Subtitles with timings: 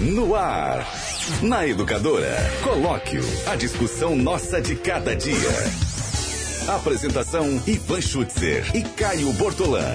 [0.00, 0.86] No ar,
[1.42, 5.36] na Educadora, Colóquio, a discussão nossa de cada dia.
[6.68, 9.86] Apresentação Ivan Schutzer e Caio Bortolã.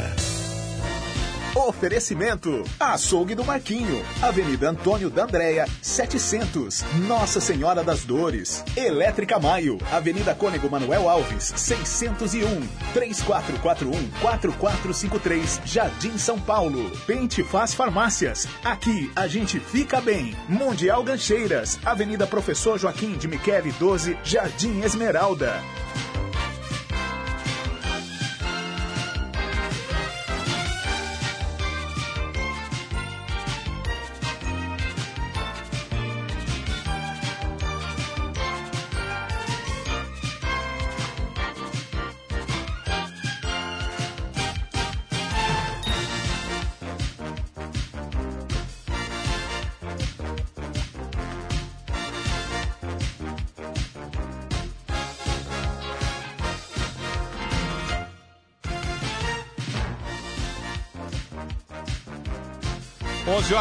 [1.56, 8.64] Oferecimento: Açougue do Marquinho, Avenida Antônio da Andréia, 700, Nossa Senhora das Dores.
[8.75, 12.48] Elétrica Maio, Avenida Cônego Manuel Alves, 601,
[12.93, 16.89] 3441-4453, Jardim São Paulo.
[17.06, 20.33] Pente Faz Farmácias, aqui a gente fica bem.
[20.47, 25.60] Mundial Gancheiras, Avenida Professor Joaquim de Michele 12, Jardim Esmeralda.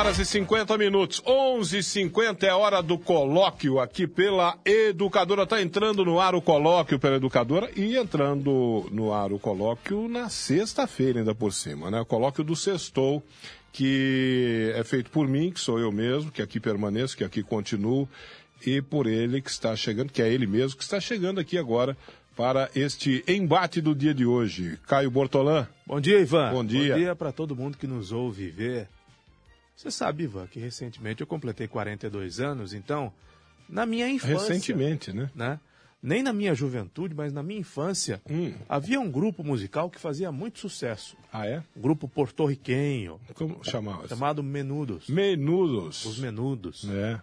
[0.01, 1.23] Horas e 50 minutos.
[1.27, 5.43] 11 h 50 é hora do colóquio aqui pela Educadora.
[5.43, 10.31] Está entrando no ar o colóquio pela Educadora e entrando no ar o colóquio na
[10.31, 12.01] sexta-feira, ainda por cima, né?
[12.01, 13.23] O colóquio do Sextou,
[13.75, 18.09] que é feito por mim, que sou eu mesmo, que aqui permaneço, que aqui continuo,
[18.67, 21.95] e por ele que está chegando, que é ele mesmo, que está chegando aqui agora
[22.35, 24.79] para este embate do dia de hoje.
[24.87, 25.69] Caio Bortolã.
[25.87, 26.53] Bom dia, Ivan.
[26.53, 26.95] Bom dia.
[26.95, 28.87] Bom dia para todo mundo que nos ouve vê
[29.81, 33.11] você sabe, Ivan, que recentemente eu completei 42 anos, então,
[33.67, 34.53] na minha infância.
[34.53, 35.31] Recentemente, né?
[35.35, 35.59] né?
[36.03, 38.53] Nem na minha juventude, mas na minha infância, hum.
[38.69, 41.17] havia um grupo musical que fazia muito sucesso.
[41.33, 41.63] Ah, é?
[41.75, 43.19] Um grupo porto-riquenho.
[43.35, 44.07] Como chamava?
[44.07, 45.09] Chamado Menudos.
[45.09, 46.05] Menudos.
[46.05, 46.87] Os Menudos.
[46.87, 47.21] É.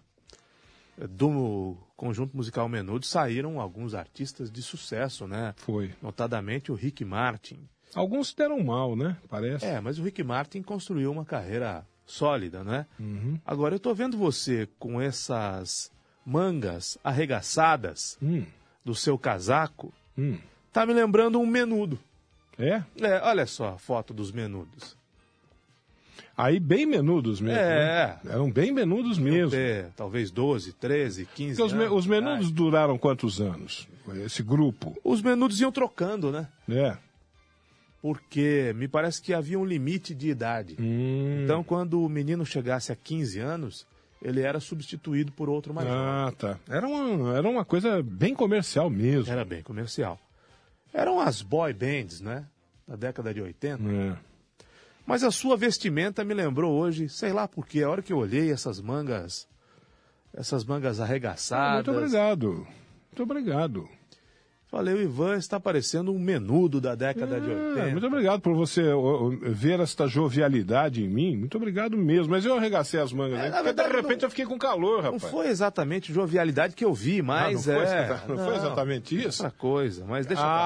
[1.08, 5.54] Do conjunto musical Menudos saíram alguns artistas de sucesso, né?
[5.58, 5.94] Foi.
[6.02, 7.70] Notadamente o Rick Martin.
[7.94, 9.16] Alguns deram mal, né?
[9.30, 9.64] Parece.
[9.64, 12.88] É, mas o Rick Martin construiu uma carreira sólida, né?
[12.98, 13.38] Uhum.
[13.46, 15.92] Agora eu estou vendo você com essas
[16.26, 18.46] mangas arregaçadas hum.
[18.84, 19.94] do seu casaco.
[20.18, 20.38] Hum.
[20.72, 22.00] Tá me lembrando um menudo.
[22.58, 22.82] É?
[23.00, 24.98] É, olha só a foto dos menudos.
[26.36, 27.60] Aí bem menudos mesmo.
[27.60, 28.20] É.
[28.24, 28.34] Né?
[28.34, 29.56] Eram bem menudos mesmo.
[29.56, 31.92] É, talvez 12, 13, 15 os, anos.
[31.92, 33.88] Os menudos duraram quantos anos?
[34.26, 34.96] Esse grupo?
[35.04, 36.48] Os menudos iam trocando, né?
[36.70, 36.98] É
[38.02, 40.76] porque me parece que havia um limite de idade.
[40.80, 41.44] Hum.
[41.44, 43.88] Então, quando o menino chegasse a 15 anos,
[44.22, 45.88] ele era substituído por outro mais.
[45.90, 46.60] Ah, tá.
[46.68, 49.32] Era uma, era uma coisa bem comercial mesmo.
[49.32, 50.20] Era bem comercial.
[50.94, 52.46] Eram as boy bands, né?
[52.88, 53.84] Da década de 80.
[53.84, 54.18] É.
[55.06, 58.52] Mas a sua vestimenta me lembrou hoje, sei lá porquê, a hora que eu olhei
[58.52, 59.48] essas mangas,
[60.34, 61.72] essas mangas arregaçadas.
[61.72, 62.68] Ah, muito obrigado.
[63.08, 63.90] Muito obrigado.
[64.70, 67.92] Falei, o Ivan está parecendo um menudo da década é, de 80.
[67.92, 68.84] Muito obrigado por você
[69.44, 71.38] ver esta jovialidade em mim.
[71.38, 72.32] Muito obrigado mesmo.
[72.32, 75.04] Mas eu arregacei as mangas, é, porque verdade, de repente não, eu fiquei com calor,
[75.04, 75.24] rapaz.
[75.24, 78.08] Não foi exatamente jovialidade que eu vi, mas ah, não é.
[78.08, 79.42] Foi, não, não, foi exatamente isso?
[79.42, 80.62] Outra coisa, mas deixa ah, pra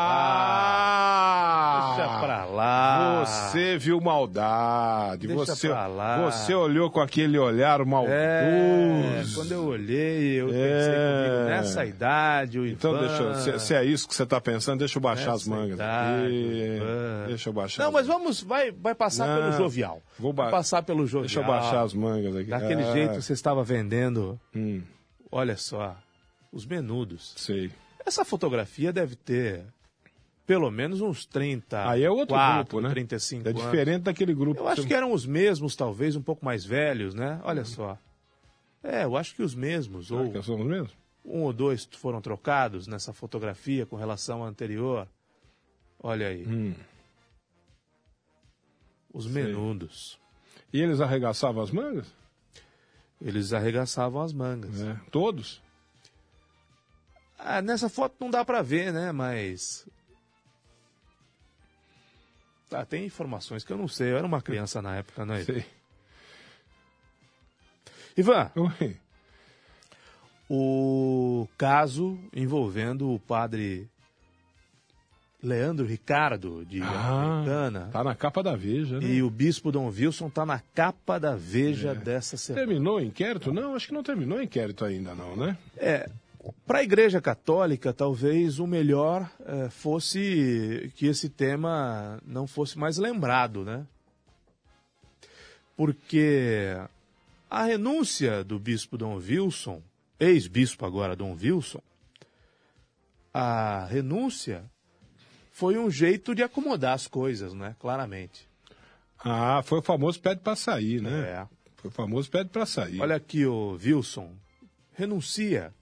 [1.06, 1.96] lá.
[1.96, 3.26] Deixa pra lá.
[3.26, 5.28] Você viu maldade.
[5.28, 6.32] Deixa você, pra lá.
[6.32, 8.16] Você olhou com aquele olhar maldoso.
[8.16, 10.52] É, quando eu olhei, eu é.
[10.52, 13.08] pensei comigo, nessa idade, o Então Ivan...
[13.08, 15.78] deixa, se, se é isso que você está pensando, deixa eu baixar as mangas.
[17.28, 17.84] Deixa eu baixar.
[17.84, 20.02] Não, mas vamos, vai, vai passar Não, pelo jovial.
[20.18, 20.50] Vou ba...
[20.50, 21.22] passar pelo jovial.
[21.22, 22.50] Deixa eu baixar as mangas aqui.
[22.50, 22.94] Daquele ah.
[22.94, 24.40] jeito que você estava vendendo.
[24.56, 24.82] Hum.
[25.32, 25.96] Olha só,
[26.52, 27.34] os menudos.
[27.38, 27.72] Sei.
[28.06, 29.64] Essa fotografia deve ter
[30.46, 31.90] pelo menos uns 30.
[31.90, 32.90] Aí é outro 4, grupo, né?
[32.90, 34.04] 35 É diferente anos.
[34.04, 34.62] daquele grupo.
[34.62, 37.40] Eu acho que eram os mesmos, talvez, um pouco mais velhos, né?
[37.44, 37.98] Olha só.
[38.84, 40.08] É, eu acho que os mesmos.
[40.08, 40.32] Será ou...
[40.32, 41.01] que são os mesmos?
[41.24, 45.08] Um ou dois foram trocados nessa fotografia com relação à anterior.
[46.00, 46.46] Olha aí.
[46.46, 46.74] Hum.
[49.14, 50.20] Os menudos.
[50.74, 52.14] E eles arregaçavam as mangas?
[53.22, 54.82] Eles arregaçavam as mangas.
[54.82, 55.00] É.
[55.12, 55.62] Todos?
[57.38, 59.12] Ah, nessa foto não dá para ver, né?
[59.12, 59.88] Mas.
[62.72, 64.12] Ah, tem informações que eu não sei.
[64.12, 65.44] Eu era uma criança na época, né?
[65.44, 65.66] Sei.
[68.18, 68.52] Ivan.
[68.56, 68.98] Oi
[70.54, 73.88] o caso envolvendo o padre
[75.42, 77.90] Leandro Ricardo, de ah, Americana.
[77.90, 79.08] Tá na capa da Veja, né?
[79.08, 81.96] E o bispo Dom Wilson tá na capa da Veja é.
[81.96, 82.66] dessa semana.
[82.66, 83.54] Terminou o inquérito?
[83.54, 85.58] Não, acho que não terminou o inquérito ainda, não, né?
[85.78, 86.10] É.
[86.68, 92.98] Para a Igreja Católica, talvez o melhor é, fosse que esse tema não fosse mais
[92.98, 93.86] lembrado, né?
[95.78, 96.76] Porque
[97.50, 99.82] A renúncia do bispo Dom Wilson,
[100.22, 101.82] ex-bispo agora Dom Wilson,
[103.34, 104.64] a renúncia
[105.52, 107.76] foi um jeito de acomodar as coisas, né?
[107.80, 108.48] Claramente.
[109.20, 111.30] Ah, foi o famoso pede para sair, né?
[111.30, 111.48] É.
[111.76, 113.02] Foi o famoso pede para sair.
[113.02, 114.32] Olha aqui, o Wilson,
[114.94, 115.74] renuncia,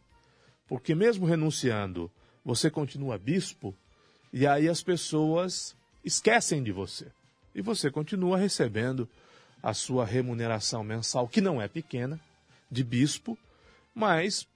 [0.68, 2.10] porque mesmo renunciando,
[2.44, 3.76] você continua bispo,
[4.32, 7.08] e aí as pessoas esquecem de você.
[7.54, 9.10] E você continua recebendo
[9.62, 12.20] a sua remuneração mensal, que não é pequena,
[12.72, 13.38] de bispo,
[13.94, 14.48] mas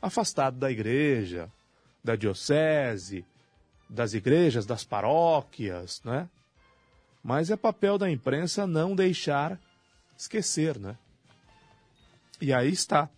[0.00, 1.50] afastado da igreja,
[2.02, 3.24] da diocese,
[3.88, 6.28] das igrejas, das paróquias, né?
[7.22, 9.58] Mas é papel da imprensa não deixar
[10.16, 10.96] esquecer, né?
[12.40, 13.08] E aí está.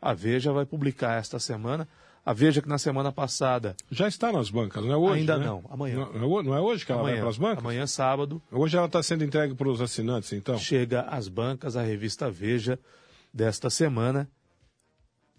[0.00, 1.86] A Veja vai publicar esta semana.
[2.24, 3.76] A Veja que na semana passada.
[3.90, 5.20] Já está nas bancas, não é hoje?
[5.20, 5.44] Ainda né?
[5.44, 6.08] não, amanhã.
[6.14, 7.58] Não, não é hoje que ela amanhã, vai para as bancas?
[7.58, 8.42] Amanhã, sábado.
[8.50, 10.56] Hoje ela está sendo entregue para os assinantes, então?
[10.56, 12.78] Chega às bancas a revista Veja
[13.32, 14.26] desta semana.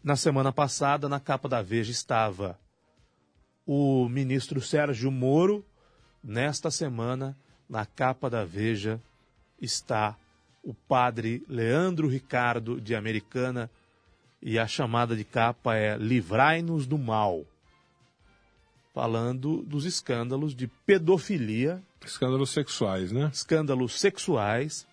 [0.06, 2.60] Na semana passada, na capa da Veja estava
[3.66, 5.66] o ministro Sérgio Moro.
[6.24, 7.36] Nesta semana,
[7.68, 9.02] na capa da Veja,
[9.60, 10.16] está
[10.62, 13.68] o padre Leandro Ricardo de Americana
[14.40, 17.44] e a chamada de capa é Livrai-nos do Mal.
[18.94, 21.82] Falando dos escândalos de pedofilia.
[22.06, 23.32] Escândalos sexuais, né?
[23.34, 24.86] Escândalos sexuais,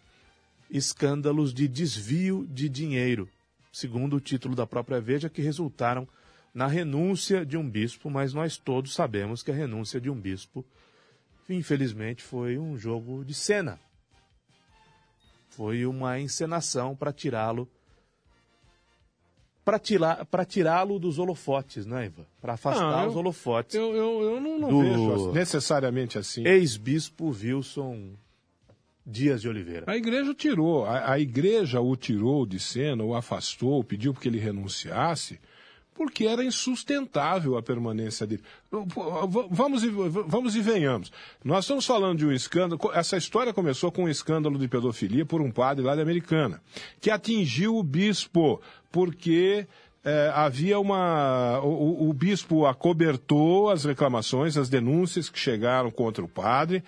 [0.70, 3.29] escândalos de desvio de dinheiro,
[3.72, 6.06] segundo o título da própria Veja, que resultaram
[6.54, 10.64] na renúncia de um bispo, mas nós todos sabemos que a renúncia de um bispo,
[11.48, 13.80] infelizmente, foi um jogo de cena.
[15.48, 17.66] Foi uma encenação para tirá-lo
[19.64, 22.25] para tirá-lo dos holofotes, né, Ivan?
[22.40, 23.75] Para afastar eu- os holofotes.
[23.76, 26.44] Eu, eu, eu não, não Do- vejo necessariamente assim.
[26.44, 28.14] Ex-bispo Wilson
[29.04, 29.84] Dias de Oliveira.
[29.88, 34.38] A igreja tirou, a, a igreja o tirou de cena, o afastou, pediu que ele
[34.38, 35.40] renunciasse,
[35.94, 38.43] porque era insustentável a permanência dele.
[39.50, 41.12] Vamos e, vamos e venhamos.
[41.44, 42.81] Nós estamos falando de um escândalo.
[42.94, 46.62] Essa história começou com um escândalo de pedofilia por um padre lá de Americana,
[47.00, 48.60] que atingiu o bispo,
[48.90, 49.66] porque
[50.04, 51.60] eh, havia uma.
[51.62, 56.82] O- o bispo acobertou as reclamações, as denúncias que chegaram contra o padre.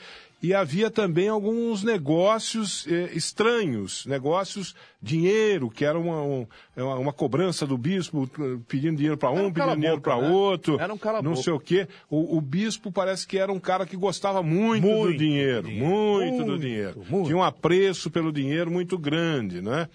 [0.45, 6.47] E havia também alguns negócios eh, estranhos, negócios, dinheiro, que era uma, um-
[6.77, 10.29] uma, cobrança do bispo, eh, pedindo dinheiro para um, um pedindo dinheiro para né?
[10.29, 10.79] outro.
[10.79, 11.29] Era um cala-boca.
[11.29, 11.89] Não sei o quê.
[12.11, 15.69] O, o bispo parece que era um cara que gostava muito, Muito do dinheiro, do
[15.69, 15.89] dinheiro.
[15.89, 17.03] muito, do Muito, dinheiro.
[17.09, 17.27] muito.
[17.27, 19.89] Tinha um apreço pelo dinheiro muito grande, né?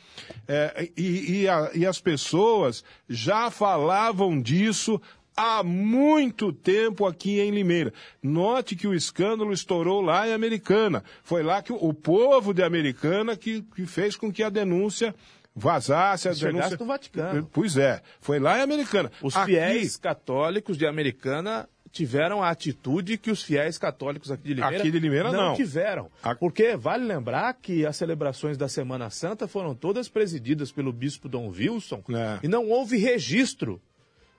[0.48, 5.00] É, e, e a- e as pessoas já falavam disso
[5.40, 7.94] há muito tempo aqui em Limeira.
[8.22, 11.04] Note que o escândalo estourou lá em Americana.
[11.24, 15.16] Foi lá que o, povo de Americana que, que fez com que a denúncia
[15.56, 16.28] vazasse.
[16.28, 16.78] A denúncia...
[16.78, 17.50] no Vaticano.
[17.52, 19.12] Pois é, foi lá em Americana.
[19.22, 24.54] Os Aqui- fiéis católicos de Americana tiveram a atitude que os fiéis católicos aqui de
[24.54, 25.56] Limeira, Aqui de Limeira, não.
[25.56, 26.12] tiveram.
[26.22, 31.28] A- Porque vale lembrar que as celebrações da Semana Santa foram todas presididas pelo bispo
[31.28, 32.40] Dom Wilson É.
[32.44, 33.82] e não houve registro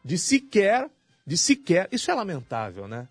[0.04, 0.88] de sequer,
[1.26, 3.06] de sequer, isso é lamentável, né?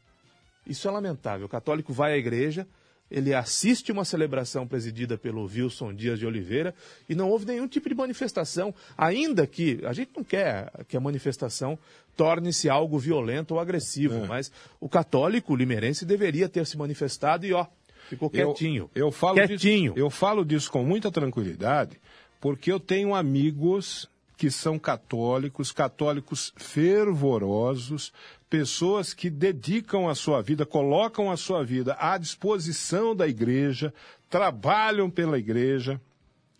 [0.67, 1.45] Isso é lamentável.
[1.45, 2.67] O católico vai à igreja,
[3.09, 6.75] ele assiste uma celebração presidida pelo Wilson Dias de Oliveira
[7.07, 10.99] e não houve nenhum tipo de manifestação, ainda que a gente não quer que a
[10.99, 11.77] manifestação
[12.15, 17.65] torne-se algo violento ou agressivo, mas o católico limeirense deveria ter se manifestado e ó,
[18.09, 18.91] ficou Eu- quietinho.
[18.93, 19.93] Eu, falo quietinho.
[19.93, 21.99] Disso, eu falo disso com muita tranquilidade,
[22.39, 24.07] porque eu tenho amigos
[24.39, 28.13] que são católicos, católicos fervorosos,
[28.49, 33.93] pessoas que dedicam a sua vida, colocam a sua vida à disposição da igreja,
[34.29, 35.99] trabalham pela igreja,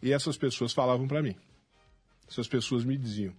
[0.04, 1.34] e essas pessoas falavam para mim.
[2.30, 3.34] Essas pessoas me diziam: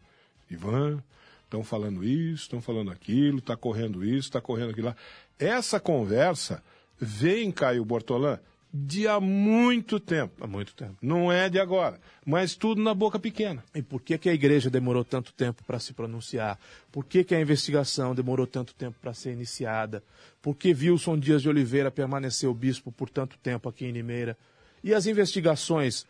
[0.51, 1.05] Ivan,
[1.45, 4.97] estão falando isso, estão falando aquilo, está correndo isso, está correndo aquilo lá.
[5.39, 6.63] Essa conversa
[6.99, 8.39] vem, Caio Bortolã,
[8.73, 10.45] de há muito tempo.
[10.45, 10.97] Há muito tempo.
[11.03, 13.65] Não é de agora, mas tudo na boca pequena.
[13.75, 16.59] E por que, que a igreja demorou tanto tempo para se pronunciar?
[16.93, 20.03] Por que, que a investigação demorou tanto tempo para ser iniciada?
[20.41, 24.37] Por que Wilson Dias de Oliveira permaneceu bispo por tanto tempo aqui em Limeira?
[24.83, 26.07] E as investigações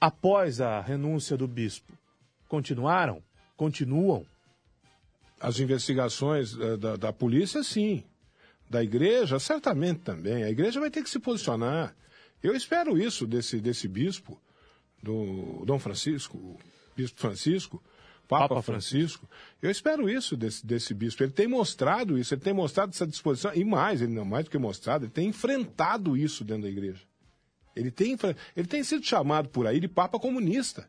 [0.00, 1.92] após a renúncia do bispo
[2.48, 3.22] continuaram?
[3.56, 4.24] Continuam?
[5.38, 8.02] As investigações eh, da, da polícia, sim.
[8.70, 10.44] Da igreja, certamente também.
[10.44, 11.94] A igreja vai ter que se posicionar.
[12.40, 14.40] Eu espero isso desse, desse bispo,
[15.02, 16.56] do Dom Francisco,
[16.96, 17.82] Bispo Francisco,
[18.28, 19.28] Papa, Papa Francisco.
[19.60, 21.22] Eu espero isso desse, desse bispo.
[21.24, 24.50] Ele tem mostrado isso, ele tem mostrado essa disposição, e mais, ele não mais do
[24.52, 27.02] que mostrado, ele tem enfrentado isso dentro da igreja.
[27.74, 28.16] Ele tem,
[28.56, 30.88] ele tem sido chamado por aí de Papa comunista.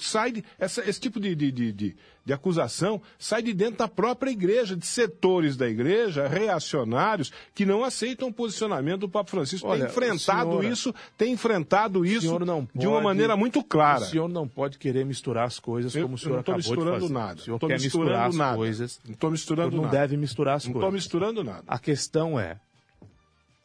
[0.00, 4.30] Sai de, essa, esse tipo de, de, de, de, acusação sai de dentro da própria
[4.30, 9.66] igreja, de setores da igreja, reacionários, que não aceitam o posicionamento do Papa Francisco.
[9.68, 13.62] Olha, tem enfrentado senhora, isso, tem enfrentado isso senhor não de uma pode- maneira muito
[13.62, 14.02] clara.
[14.02, 16.54] O senhor não pode querer misturar as coisas Eu- como o eu senhor não estou
[16.54, 17.12] acabou de misturando fazer.
[17.14, 17.40] nada.
[17.40, 18.56] O senhor Não quer misturando misturar as nada.
[18.56, 19.00] coisas.
[19.04, 19.98] Não estou misturando não nada.
[19.98, 20.94] deve misturar as Não estou coisas.
[21.04, 21.64] misturando nada.
[21.66, 22.56] A questão é,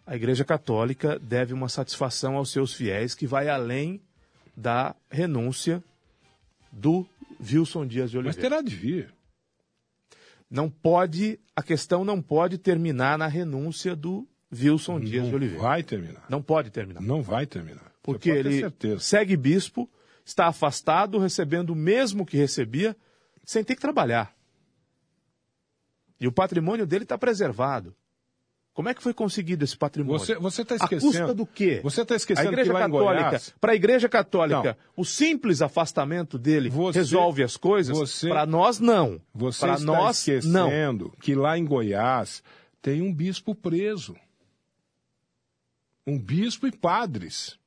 [0.08, 4.00] a Igreja Católica deve uma satisfação aos seus fiéis que vai além
[4.56, 5.84] da renúncia
[6.76, 7.08] do
[7.40, 8.50] Wilson Dias de Mas Oliveira.
[8.50, 9.14] terá de vir.
[10.50, 15.64] Não pode, a questão não pode terminar na renúncia do Wilson Dias não de Oliveira.
[15.64, 16.26] vai terminar.
[16.30, 17.02] Não pode terminar.
[17.02, 17.92] Não vai terminar.
[18.04, 18.62] Porque ele
[19.00, 19.90] segue bispo,
[20.24, 22.96] está afastado, recebendo o mesmo que recebia,
[23.44, 24.36] sem ter que trabalhar.
[26.20, 27.96] E o patrimônio dele está preservado.
[28.76, 30.20] Como é que foi conseguido esse patrimônio?
[30.20, 31.12] Você você está A esquecendo.
[31.14, 31.80] custa do quê?
[31.82, 36.70] Você está A esquecendo Igreja que Católica, para a Igreja Católica, o simples afastamento dele
[36.70, 38.22] Você- resolve as coisas.
[38.22, 39.20] Para nós, não.
[39.34, 40.68] você Para está nós, não.
[40.68, 42.44] esquecendo que lá em Goiás
[42.82, 44.14] tem um bispo preso.
[46.06, 47.58] Um bispo e padres.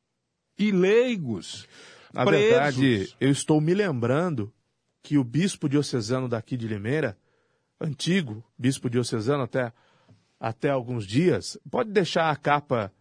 [0.58, 1.66] E leigos.
[2.12, 2.48] Na presos.
[2.50, 4.52] verdade, eu estou me lembrando
[5.02, 7.16] que o bispo diocesano daqui de Limeira,
[7.80, 9.72] antigo bispo diocesano até,
[10.40, 12.92] até alguns dias, pode deixar a capa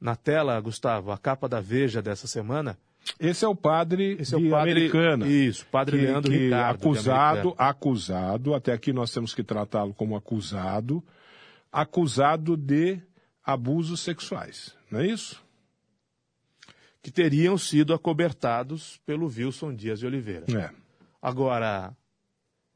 [0.00, 2.78] na tela, Gustavo, a capa da Veja dessa semana.
[3.18, 5.26] Esse é o padre Esse é o padre Americana.
[5.26, 6.76] Isso, padre que, Leandro que Ricardo.
[6.76, 11.02] acusado, acusado, até aqui nós temos que tratá-lo como acusado,
[11.72, 13.00] acusado de
[13.42, 15.42] abusos sexuais, não é isso?
[17.08, 20.44] que teriam sido acobertados pelo Wilson Dias de Oliveira.
[20.54, 20.70] É.
[21.22, 21.96] Agora,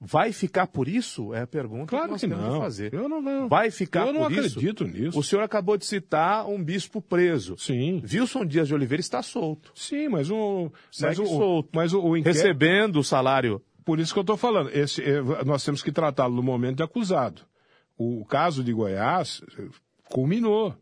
[0.04, 1.32] vai ficar por isso?
[1.32, 2.60] É a pergunta que Claro nós que temos não.
[2.60, 2.92] fazer.
[2.92, 3.48] Eu não, não.
[3.48, 4.58] Vai ficar Eu não por isso?
[4.58, 5.18] acredito nisso.
[5.18, 7.56] O senhor acabou de citar um bispo preso.
[7.56, 8.02] Sim.
[8.12, 9.70] Wilson Dias de Oliveira está solto.
[9.74, 10.72] Sim, mas o.
[11.00, 11.68] Mas o, solto.
[11.72, 12.36] mas o, o inquérito.
[12.42, 13.62] Recebendo o salário.
[13.84, 14.70] Por isso que eu estou falando.
[14.70, 17.42] Esse, eh, nós temos que tratá-lo no momento de acusado.
[17.96, 19.66] O caso de Goiás eh,
[20.10, 20.74] culminou.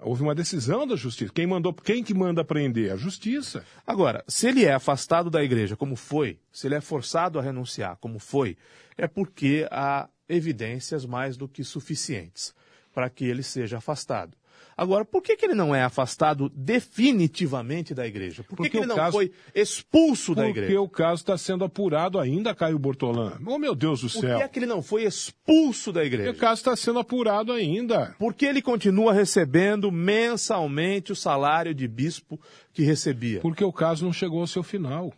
[0.00, 1.32] Houve uma decisão da justiça.
[1.32, 2.92] Quem mandou, quem que manda prender?
[2.92, 3.64] A justiça.
[3.84, 7.96] Agora, se ele é afastado da igreja, como foi, se ele é forçado a renunciar,
[7.96, 8.56] como foi,
[8.96, 12.54] é porque há evidências mais do que suficientes
[12.94, 14.36] para que ele seja afastado.
[14.78, 18.44] Agora, por que, que ele não é afastado definitivamente da igreja?
[18.44, 20.80] Por que, Porque que ele não caso- foi expulso da Porque igreja?
[20.80, 23.32] o caso está sendo apurado ainda, Caio Bortolã.
[23.44, 24.36] Oh, meu Deus do Por céu.
[24.38, 26.30] que é que ele não foi expulso da Porque igreja?
[26.30, 28.14] o caso está sendo apurado ainda.
[28.20, 32.40] Porque ele continua recebendo mensalmente o salário de bispo
[32.72, 33.40] que recebia.
[33.40, 35.12] Porque o caso não chegou ao seu final.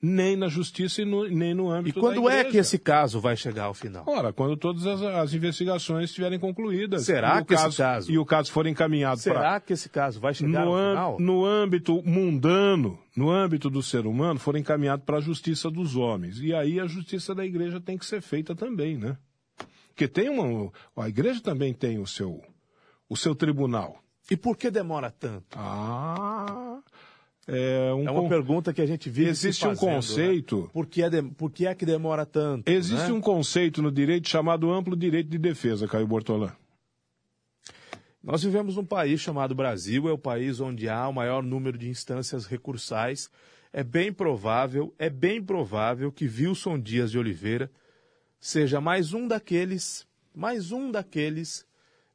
[0.00, 3.18] Nem na justiça e no- nem no E âmbito quando da é que esse caso
[3.20, 4.04] vai chegar ao final?
[4.06, 7.04] Ora, quando todas as, as investigações estiverem concluídas.
[7.04, 9.32] Será e o que esse caso- E o caso for encaminhado para...
[9.34, 11.16] Será que esse caso vai chegar No, ao final?
[11.20, 16.38] no âmbito mundano, no âmbito do ser humano, for encaminhado para a justiça dos homens.
[16.40, 19.16] E aí a justiça da igreja tem que ser feita também, né?
[19.88, 20.70] Porque tem uma...
[20.94, 22.42] A igreja também tem o seu,
[23.08, 23.98] o seu tribunal.
[24.30, 25.56] E por que demora tanto?
[25.56, 26.65] Ah...
[27.48, 29.94] É, um É uma con- pergunta que a gente vive se Existe um fazendo, né?
[29.94, 30.70] conceito...
[30.72, 32.68] Por, que é de- por que é que demora tanto?
[32.68, 33.12] Existe né?
[33.12, 36.52] um conceito no direito chamado amplo direito de defesa, Caio Bortolã.
[38.22, 41.88] Nós vivemos num país chamado Brasil, é o país onde há o maior número de
[41.88, 43.30] instâncias recursais.
[43.72, 47.70] É bem provável, é bem provável que Wilson Dias de Oliveira
[48.40, 51.64] seja mais um daqueles, mais um daqueles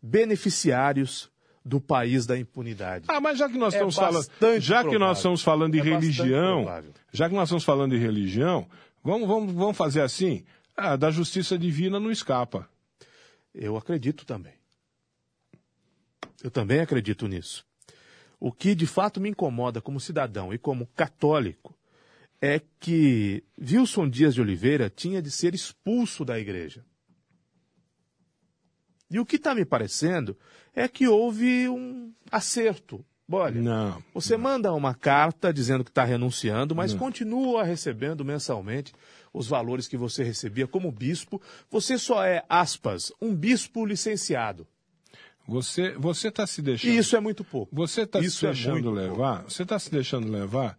[0.01, 1.30] beneficiários
[1.63, 3.05] do país da impunidade.
[3.07, 4.27] Ah, mas já que nós É estamos falando,
[4.59, 6.65] já que nós estamos falando de É religião,
[7.11, 8.67] já que nós estamos falando de religião,
[9.03, 10.43] vamos, vamos, vamos fazer assim?
[10.75, 12.67] Ah, da justiça divina não escapa.
[13.53, 14.53] Eu acredito também.
[16.43, 17.65] Eu também acredito nisso.
[18.39, 21.77] O que de fato me incomoda como cidadão e como católico
[22.41, 26.83] é que Wilson Dias de Oliveira tinha de ser expulso da igreja.
[29.11, 30.37] E o que está me parecendo
[30.73, 33.03] é que houve um acerto.
[33.33, 34.03] Olha, Não.
[34.13, 38.93] você manda uma carta dizendo que está renunciando, mas continua recebendo mensalmente
[39.33, 41.41] os valores que você recebia como bispo.
[41.69, 44.67] Você só é, aspas, um bispo licenciado.
[45.47, 46.91] Você você está se deixando.
[46.93, 47.73] E isso é muito pouco.
[47.75, 49.43] Você está se é deixando muito levar.
[49.43, 50.77] Você está se deixando levar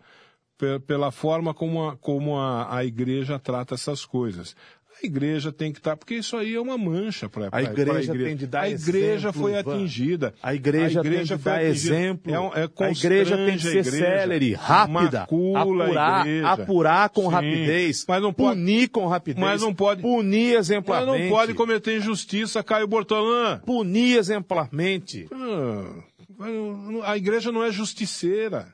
[0.57, 4.55] pe- pela forma como a, como a, a igreja trata essas coisas.
[5.03, 8.37] A igreja tem que estar, porque isso aí é uma mancha para A igreja tem
[8.37, 10.33] de dar A igreja exemplo, foi atingida.
[10.41, 12.33] A igreja, tem de dar exemplo.
[12.33, 13.91] É um- é a igreja tem de constrange ser a igreja.
[13.99, 16.49] célere, rápida, Macula a apurar, igreja.
[16.51, 20.67] apurar com Sim, rapidez, mas não pode- punir com rapidez, mas não pode- punir Mas
[20.71, 21.23] exemplarmente.
[21.25, 23.61] não pode cometer injustiça, Caio Bortolã.
[23.67, 25.27] Punir exemplarmente.
[25.33, 28.73] Ah, a igreja não é justiceira.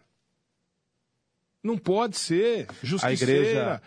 [1.64, 2.66] Não pode ser.
[2.70, 3.32] A Justiceira.
[3.32, 3.82] igreja,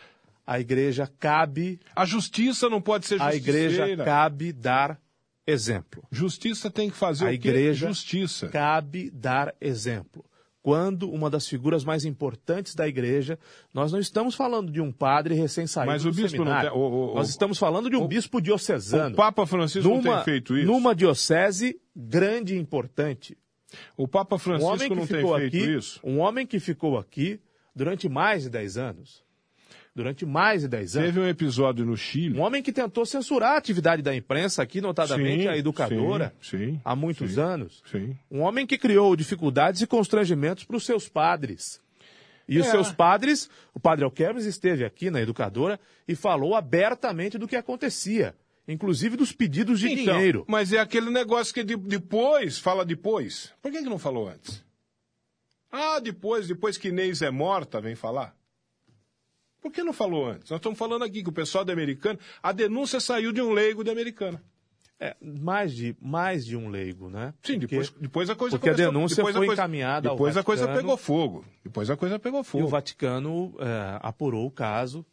[0.45, 3.59] a igreja cabe, A justiça não pode ser a justiceira.
[3.85, 4.99] igreja cabe dar
[5.45, 6.03] exemplo.
[6.11, 8.47] Justiça tem que fazer A igreja Justiça.
[8.49, 10.23] cabe dar exemplo.
[10.63, 13.39] Quando uma das figuras mais importantes da igreja,
[13.73, 16.69] nós não estamos falando de um padre recém-saído Mas do o bispo não seminário.
[16.69, 19.13] tem- o- o- nós estamos falando de um o- bispo diocesano.
[19.13, 20.67] O Papa Francisco não numa, tem feito isso.
[20.67, 23.35] Numa diocese grande e importante.
[23.97, 25.99] O Papa Um Francisco homem que não tem ficou feito aqui, isso.
[26.03, 27.39] um homem que ficou aqui
[27.75, 29.23] durante mais de 10 anos.
[29.93, 31.07] Durante mais de 10 anos.
[31.09, 32.37] Teve um episódio no Chile.
[32.39, 36.57] Um homem que tentou censurar a atividade da imprensa aqui, notadamente Sim, a educadora, sim,
[36.57, 37.83] sim, há muitos anos.
[37.91, 38.17] Sim.
[38.31, 41.81] Um homem que criou dificuldades e constrangimentos para os seus padres.
[42.47, 42.71] E os É.
[42.71, 48.33] seus padres, o padre Alquermes esteve aqui na educadora e falou abertamente do que acontecia,
[48.67, 50.45] inclusive dos pedidos de Então, dinheiro.
[50.47, 53.51] Mas é aquele negócio que de- depois, fala depois.
[53.61, 54.63] Por que, que não falou antes?
[55.69, 58.33] Ah, depois, depois que Inês é morta, vem falar.
[59.61, 60.49] Por que não falou antes?
[60.49, 63.83] Nós estamos falando aqui que o pessoal da Americana, a denúncia saiu de um leigo
[63.83, 64.43] da Americana.
[64.99, 67.33] É, mais, de, mais de um leigo, né?
[67.41, 70.09] Sim, Porque- depois, depois a coisa porque a começou- denúncia depois a foi coisa- encaminhada
[70.09, 71.45] ao Depois a coisa pegou fogo.
[71.63, 72.67] Depois a coisa pegou E o fogo.
[72.67, 75.03] Vaticano é, apurou o caso.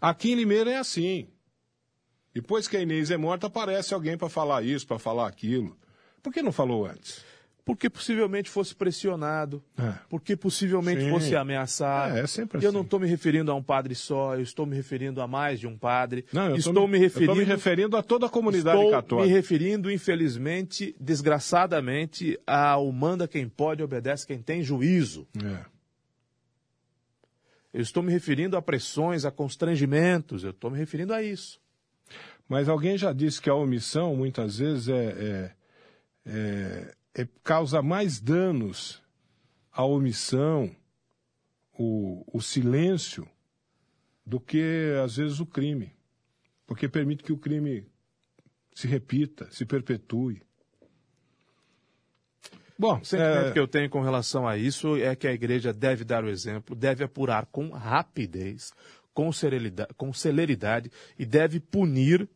[0.00, 1.28] Aqui em Limeira é assim.
[2.32, 5.76] Depois que a Inês é morta, aparece alguém para falar isso, para falar aquilo.
[6.22, 7.24] Por que não falou antes?
[7.64, 9.94] Porque possivelmente fosse pressionado, É.
[10.10, 11.08] porque possivelmente Sim.
[11.10, 12.14] fosse ameaçado.
[12.14, 12.76] É, é sempre E eu assim.
[12.76, 15.66] não estou me referindo a um padre só, eu estou me referindo a mais de
[15.66, 16.26] um padre.
[16.30, 19.26] Não, eu estou tô me referindo, tô me referindo a toda a comunidade estou católica.
[19.26, 25.26] me referindo, infelizmente, desgraçadamente, ao manda quem pode, obedece quem tem juízo.
[25.42, 25.64] É.
[27.72, 31.58] Eu estou me referindo a pressões, a constrangimentos, eu estou me referindo a isso.
[32.46, 35.50] Mas alguém já disse que a omissão muitas vezes é- é-
[36.26, 36.94] é-
[37.42, 39.02] causa mais danos
[39.70, 40.74] a omissão,
[41.78, 43.28] o, o silêncio,
[44.24, 45.92] do que às vezes o crime.
[46.66, 47.86] Porque permite que o crime
[48.74, 50.42] se repita, se perpetue.
[52.78, 55.72] Bom, O sentimento é, que eu tenho com relação a isso é que a igreja
[55.72, 58.72] deve dar o exemplo, deve apurar com rapidez,
[59.12, 62.28] com celeridade, com celeridade e deve punir,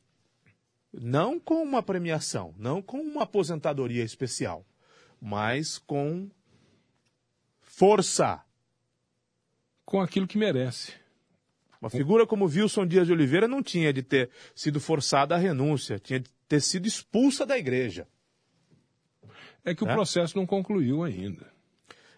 [0.93, 4.65] não com uma premiação, não com uma aposentadoria especial,
[5.21, 6.29] mas com
[7.61, 8.43] força.
[9.85, 10.93] com aquilo que merece.
[11.81, 15.99] Uma figura como Wilson Dias de Oliveira não tinha de ter sido forçada à renúncia,
[15.99, 18.07] tinha de ter sido expulsa da igreja.
[19.65, 19.95] É que o É?
[19.95, 21.51] processo não concluiu ainda.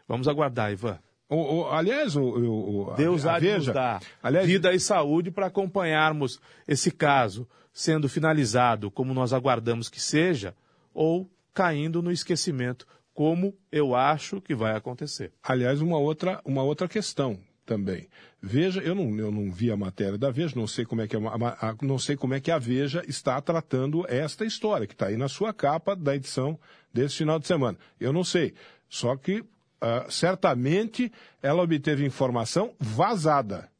[0.09, 0.98] Vamos aguardar, Ivan.
[1.30, 5.30] O- o- aliás, o, a- Deus a há de nos dar aliás, vida e saúde
[5.30, 10.54] para acompanharmos esse caso sendo finalizado como nós aguardamos que seja,
[10.92, 15.32] ou caindo no esquecimento, como eu acho que vai acontecer.
[15.42, 18.08] Aliás, uma outra, uma outra questão também.
[18.42, 21.14] Veja, eu não, eu não vi a matéria da Veja, não sei como é que
[21.16, 25.06] a, a- não sei como é que a Veja está tratando esta história que está
[25.06, 26.58] aí na sua capa da edição
[26.92, 27.78] desse final de semana.
[28.00, 28.52] Eu não sei.
[28.88, 29.44] Só que
[29.80, 31.12] ah, certamente
[31.42, 33.70] ela obteve informação vazada.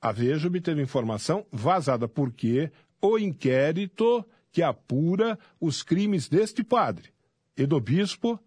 [0.00, 7.10] A Veja obteve informação vazada, porque o inquérito que apura os crimes deste padre
[7.56, 8.38] e do bispo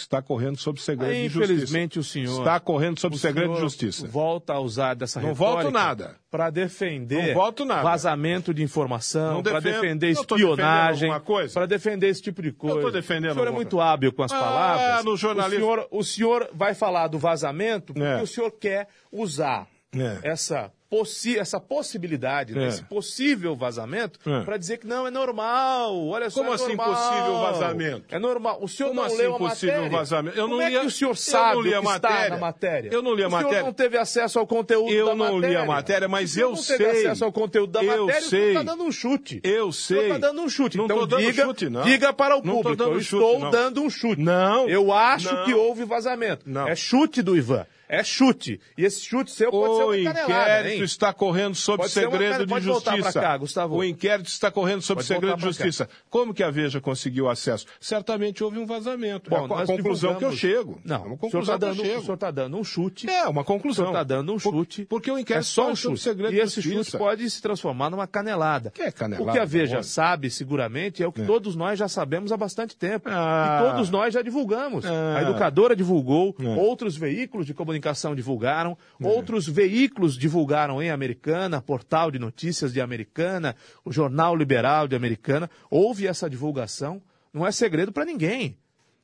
[0.00, 1.52] está correndo sob segredo Aí, de justiça.
[1.52, 4.06] infelizmente, o senhor- Está correndo sob O segredo de justiça.
[4.08, 6.16] Volta a usar dessa Não volto nada.
[6.30, 7.82] Para defender Não volto nada.
[7.82, 11.54] vazamento de informação, para defender eu espionagem, coisa?
[11.54, 12.80] para defender esse tipo de coisa.
[12.80, 15.04] tô defendendo O senhor é muito hábil com as Ah, palavras.
[15.04, 18.22] no jornalismo- O senhor, o senhor vai falar do vazamento porque É.
[18.22, 20.18] o senhor quer usar É.
[20.22, 22.66] essa, possi essa possibilidade, É.
[22.68, 24.42] esse possível vazamento, É.
[24.44, 26.06] para dizer que não, é normal.
[26.08, 26.94] Olha só, Como é assim normal.
[26.94, 28.04] possível vazamento?
[28.14, 28.58] É normal.
[28.62, 29.98] O senhor Como não assim leu a possível matéria?
[29.98, 30.38] vazamento?
[30.38, 31.82] Eu Como não é li a- que o senhor eu sabe não li a o
[31.82, 32.30] que está matéria.
[32.30, 32.90] na matéria?
[32.92, 33.62] Eu não li a O senhor matéria.
[33.64, 35.60] não teve acesso ao conteúdo Eu da não li matéria.
[35.60, 37.06] a matéria, mas O eu não teve sei.
[37.06, 38.38] acesso ao conteúdo da Eu matéria, o sei.
[38.40, 39.40] senhor está dando um chute.
[39.44, 39.96] Eu O sei.
[39.98, 40.76] senhor está dando um chute.
[40.78, 41.82] Não então dando diga, chute, não.
[41.82, 43.50] diga para o Não público, eu chute, estou não.
[43.50, 44.22] dando um chute.
[44.22, 44.68] Não.
[44.68, 46.42] Eu acho que houve vazamento.
[46.46, 46.66] Não.
[46.66, 47.66] É chute do Ivan.
[47.88, 48.60] É chute.
[48.76, 50.84] E esse chute seu pode ser O uma canelada, inquérito hein?
[50.84, 53.12] está correndo sob Pode ser segredo de justiça.
[53.20, 53.38] cá.
[53.68, 55.46] O inquérito está correndo sob Pode segredo de pra cá.
[55.64, 55.88] justiça.
[56.10, 57.64] Como que a Veja conseguiu acesso?
[57.80, 59.30] Certamente houve um vazamento.
[59.30, 60.80] Bom, é a, conclusão que eu divulgamos- chego.
[60.84, 62.02] Não, é uma o senhor conclusão está que eu dando, o chego.
[62.04, 63.08] senhor tá dando um chute.
[63.10, 63.84] É, uma conclusão.
[63.84, 64.84] O senhor está dando um Por- chute.
[64.84, 66.00] porque o inquérito é só um está chute.
[66.00, 66.98] segredo E de esse chute justiça.
[66.98, 68.70] pode se transformar numa canelada.
[68.70, 69.82] Que é canelada, O que a Veja olha.
[69.82, 73.08] sabe, seguramente, é o que todos nós já sabemos há bastante tempo.
[73.10, 73.60] Ah.
[73.62, 74.84] E todos nós já divulgamos.
[74.84, 75.16] Ah.
[75.18, 76.44] A educadora divulgou, É.
[76.60, 77.77] outros veículos de comunicação
[78.14, 84.96] divulgaram, outros veículos divulgaram em Americana, Portal de Notícias de Americana, o Jornal Liberal de
[84.96, 85.50] Americana.
[85.70, 87.02] Houve essa divulgação.
[87.32, 88.56] Não é segredo para ninguém.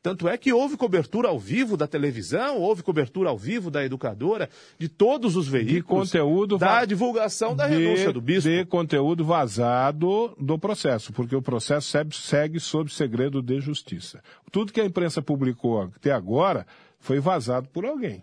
[0.04, 4.50] Tanto é que houve cobertura ao vivo da televisão, houve cobertura ao vivo da educadora,
[4.78, 6.10] de todos os veículos.
[6.10, 8.50] De conteúdo da divulgação da de, renúncia do bispo.
[8.50, 14.22] de conteúdo vazado do processo, porque o processo segue, segue sob segredo de justiça.
[14.52, 16.66] Tudo que a imprensa publicou até agora
[17.00, 18.22] foi vazado por alguém.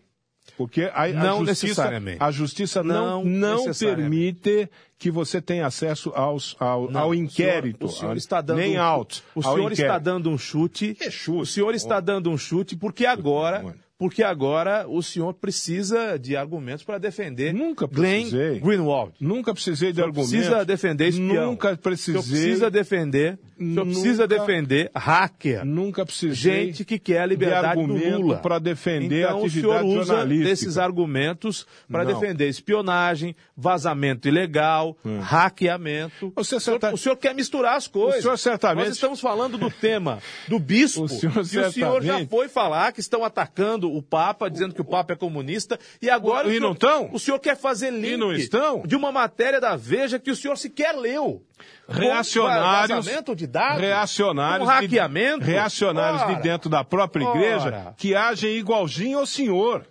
[0.57, 2.17] Porque a, a Não justiça, necessariamente.
[2.21, 7.15] a justiça não, Não não permite que você tenha acesso aos, ao, Não, ao o
[7.15, 7.87] inquérito.
[7.87, 9.23] senhor- O senhor, está dando nem um, autos.
[9.33, 10.93] O senhor está dando um chute.
[10.93, 11.41] Que chute?
[11.41, 13.73] O senhor está dando um chute porque agora.
[14.01, 18.59] Porque agora o senhor precisa de argumentos para defender Nunca Glenn precisei.
[18.59, 19.13] Greenwald.
[19.19, 20.31] Nunca precisei de O senhor argumentos.
[20.31, 21.45] precisa defender espião.
[21.51, 22.19] Nunca O precisei.
[22.19, 25.63] senhor precisa defender, o senhor precisa Nunca- defender hacker.
[25.63, 26.33] Nunca precisei.
[26.65, 28.37] Gente que quer a liberdade de do Lula.
[28.37, 34.97] para defender então, a o senhor atividade usa desses argumentos para defender espionagem, vazamento ilegal,
[35.19, 36.33] hackeamento.
[36.35, 38.19] Você o, senhor, certa- o senhor quer misturar as coisas.
[38.19, 41.03] O senhor certamente- Nós estamos falando do tema do bispo.
[41.03, 44.73] O senhor e o senhor já certamente- foi falar que estão atacando o Papa, dizendo
[44.73, 45.79] que o Papa é comunista.
[46.01, 47.09] E agora E o senhor, não?
[47.13, 48.81] O senhor quer fazer link não estão?
[48.85, 51.43] de uma matéria da Veja que o senhor sequer leu.
[51.87, 55.39] Reacionários, de dados, reacionários, com hackeamento.
[55.45, 57.93] de, reacionários Ora, de dentro da própria igreja Ora.
[57.97, 59.85] que agem igualzinho ao senhor.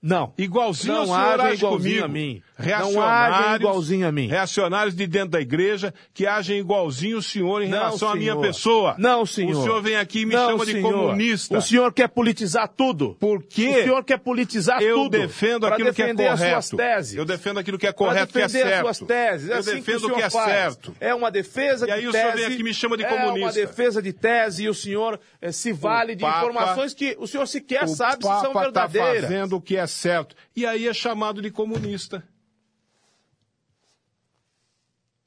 [0.00, 0.32] Não.
[0.36, 2.04] Igualzinho Não ao senhor age igualzinho comigo.
[2.04, 2.42] a mim.
[2.62, 4.26] Não Reacionários, agem igualzinho a mim.
[4.28, 8.32] Reacionários de dentro da igreja que agem igualzinho o senhor em Não, relação à minha
[8.32, 8.42] senhor.
[8.46, 8.94] pessoa.
[8.98, 9.58] Não, senhor.
[9.58, 10.92] O senhor vem aqui e me Não, chama de senhor.
[10.92, 11.58] comunista.
[11.58, 13.16] O senhor quer politizar tudo.
[13.18, 13.68] Por quê?
[13.68, 15.10] O senhor quer politizar Eu tudo.
[15.18, 16.32] defendo pra aquilo que é correto.
[16.32, 17.14] as suas teses.
[17.16, 18.88] Eu defendo aquilo que é correto, que é defender certo.
[18.88, 19.48] as suas teses.
[19.50, 20.50] É Eu assim defendo que o, o que senhor é faz.
[20.52, 20.94] certo.
[21.00, 22.22] É uma defesa E aí de o tese.
[22.24, 23.60] senhor vem aqui e me chama de É uma comunista.
[23.60, 27.46] defesa de tese e o senhor eh, se vale de Papa- informações que o senhor
[27.46, 29.22] sequer o sabe se são Papa está verdadeiras.
[29.22, 30.34] fazendo o que é certo.
[30.54, 32.22] E aí é chamado de comunista.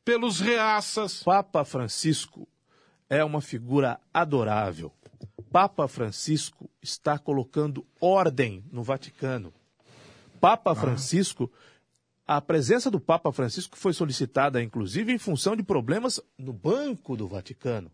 [0.06, 1.24] Pelos reaças.
[1.24, 2.48] Papa Francisco
[3.10, 4.94] é uma figura adorável.
[5.52, 9.52] Papa Francisco está colocando ordem no Vaticano.
[10.40, 11.52] Papa Francisco,
[12.28, 17.28] a presença do Papa Francisco foi solicitada, inclusive, em função de problemas no Banco do
[17.28, 17.92] Vaticano.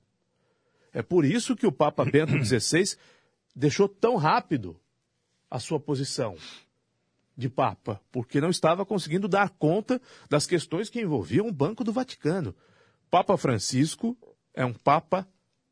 [0.92, 2.98] É por isso que o Papa Bento XVI
[3.56, 4.78] deixou tão rápido
[5.50, 6.36] a sua posição
[7.36, 11.92] de Papa, porque não estava conseguindo dar conta das questões que envolviam o Banco do
[11.94, 12.56] Vaticano.
[13.10, 14.18] Papa Francisco
[14.54, 15.28] é um Papa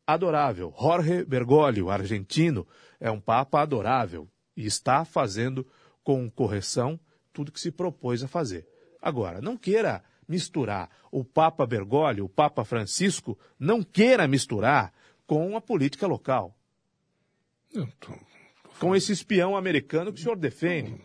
[0.07, 0.73] adorável.
[0.79, 2.65] Jorge Bergoglio, argentino,
[2.99, 5.65] é um Papa adorável e está fazendo
[6.03, 6.99] com correção
[7.31, 8.67] tudo que se propôs a fazer.
[9.01, 14.93] Agora, não queira misturar o Papa Bergoglio, o Papa Francisco, não queira misturar
[15.25, 16.55] com a política local,
[17.99, 18.13] tô-
[18.79, 20.99] com esse espião americano que o senhor defende.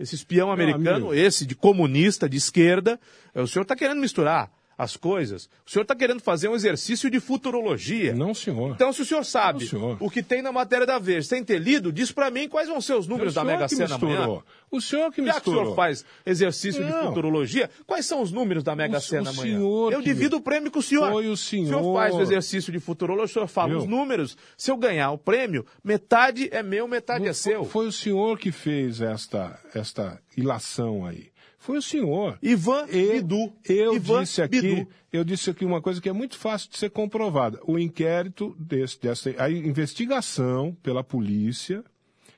[0.00, 2.98] Esse espião americano, esse de comunista, de esquerda,
[3.34, 4.50] eh, o senhor está querendo misturar
[4.82, 5.48] as coisas.
[5.66, 8.14] O senhor está querendo fazer um exercício de futurologia.
[8.14, 8.70] Não, senhor.
[8.72, 9.96] Então, se o senhor sabe Não, senhor.
[10.00, 12.80] o que tem na matéria da Veja, sem ter lido, diz para mim quais vão
[12.80, 14.42] ser os números da senhor Mega Sena amanhã.
[14.70, 17.08] O senhor que Já que o senhor faz exercício de Não.
[17.08, 19.56] futurologia, quais são os números da Mega Sena o amanhã?
[19.58, 21.10] senhor Eu divido o prêmio com o senhor.
[21.10, 21.94] Foi o O senhor senhor.
[21.94, 24.34] faz o exercício de futurologia, o senhor fala os números.
[24.56, 27.64] Se eu ganhar o prêmio, metade é meu, metade é seu.
[27.64, 31.28] Foi o senhor que fez esta, esta ilação aí.
[31.62, 32.38] Foi o senhor.
[32.42, 33.52] Ivan Eu, Bidu.
[33.68, 34.88] eu Ivan disse aqui, Bidu.
[35.12, 37.60] eu disse aqui uma coisa que é muito fácil de ser comprovada.
[37.66, 41.84] O inquérito desse, dessa, a investigação pela polícia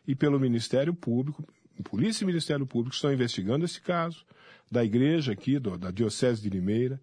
[0.06, 1.44] e pelo Ministério Público,
[1.84, 4.24] polícia e Ministério Público estão investigando esse caso
[4.70, 7.00] da igreja aqui, do- da Diocese de Limeira.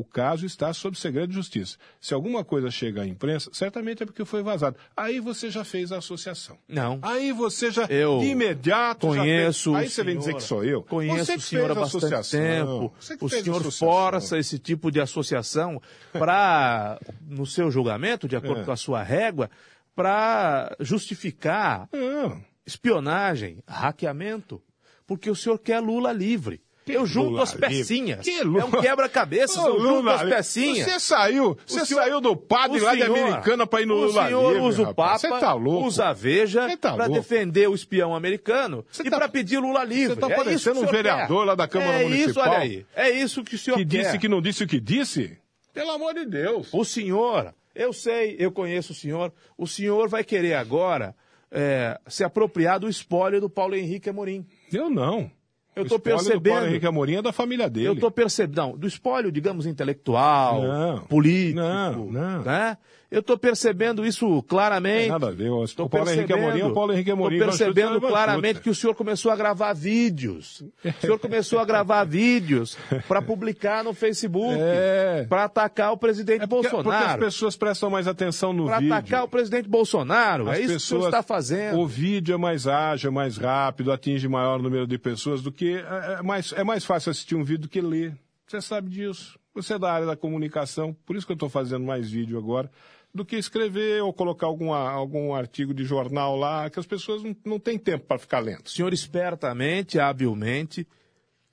[0.00, 1.76] O caso está sob segredo de justiça.
[2.00, 4.76] Se alguma coisa chega à imprensa, certamente é porque foi vazado.
[4.96, 6.56] Aí você já fez a associação.
[6.68, 7.00] Não.
[7.02, 9.82] Aí você já, Eu de imediato, já Conheço fez.
[9.82, 10.84] Aí você vem dizer que sou eu.
[10.84, 12.40] Conheço o senhor há bastante associação.
[12.40, 12.94] tempo.
[13.20, 15.82] O senhor força esse tipo de associação
[16.12, 18.64] para, no seu julgamento, de acordo É.
[18.64, 19.50] com a sua régua,
[19.96, 22.40] para justificar Não.
[22.64, 24.62] espionagem, hackeamento.
[25.08, 26.60] Porque o senhor quer Lula livre.
[26.92, 28.20] Eu junto Lula as pecinhas.
[28.24, 28.64] Que É Lula?
[28.66, 29.56] um quebra-cabeças.
[29.56, 30.86] Ô, Eu junto Lula as pecinhas.
[30.90, 34.22] Você saiu, você senhor- saiu do padre o lá de Americana para ir no Lula
[34.24, 34.94] O senhor livre, usa o.
[34.94, 35.86] Papa, Você tá louco.
[35.86, 40.14] usa a Veja tá para defender o espião americano e tá- para pedir Lula livre.
[40.14, 41.46] Você tá é isso parecendo um vereador quer.
[41.46, 42.48] lá da Câmara é Isso, Municipal.
[42.50, 42.86] olha aí.
[42.94, 44.02] É isso que o senhor Que quer.
[44.02, 45.38] disse que não disse o que disse?
[45.72, 46.68] Pelo amor de Deus.
[46.72, 51.14] O senhor, eu sei, eu conheço o senhor, o senhor vai querer agora
[51.50, 54.44] é, se apropriar do espólio do Paulo Henrique Amorim.
[54.72, 55.30] Eu não.
[55.78, 56.52] Eu O do percebendo.
[56.54, 57.86] Paulo Henrique Amorim é da família dele.
[57.88, 62.42] Eu estou percebendo, não, do espólio, digamos, intelectual, Não, político, não, não.
[62.42, 62.76] né?
[63.10, 65.08] Eu estou percebendo isso claramente.
[65.08, 65.48] Nada a ver.
[65.48, 67.36] O Tô Paulo Henrique Amorim é o Paulo Henrique Amorim.
[67.36, 70.62] Estou percebendo é o Ivan claramente que o senhor começou a gravar vídeos.
[70.84, 74.58] O senhor começou a gravar vídeos para publicar no Facebook.
[74.70, 75.24] É.
[75.28, 77.20] Para atacar o presidente É porque, porque as Bolsonaro.
[77.20, 78.92] pessoas prestam mais atenção no Para vídeo.
[78.94, 80.48] atacar o presidente Bolsonaro.
[80.48, 81.78] As é isso que o pessoas, senhor está fazendo.
[81.78, 85.76] O vídeo é mais ágil, é mais rápido, atinge maior número de pessoas do que.
[85.76, 88.14] É, é mais, é mais fácil assistir um vídeo do que ler.
[88.46, 89.38] Você sabe disso.
[89.54, 92.70] Você é da área da comunicação, por isso que eu estou fazendo mais vídeo agora,
[93.14, 97.34] do que escrever ou colocar alguma, algum artigo de jornal lá, que as pessoas não,
[97.44, 98.66] não têm tempo para ficar lendo.
[98.66, 100.86] O senhor espertamente, habilmente,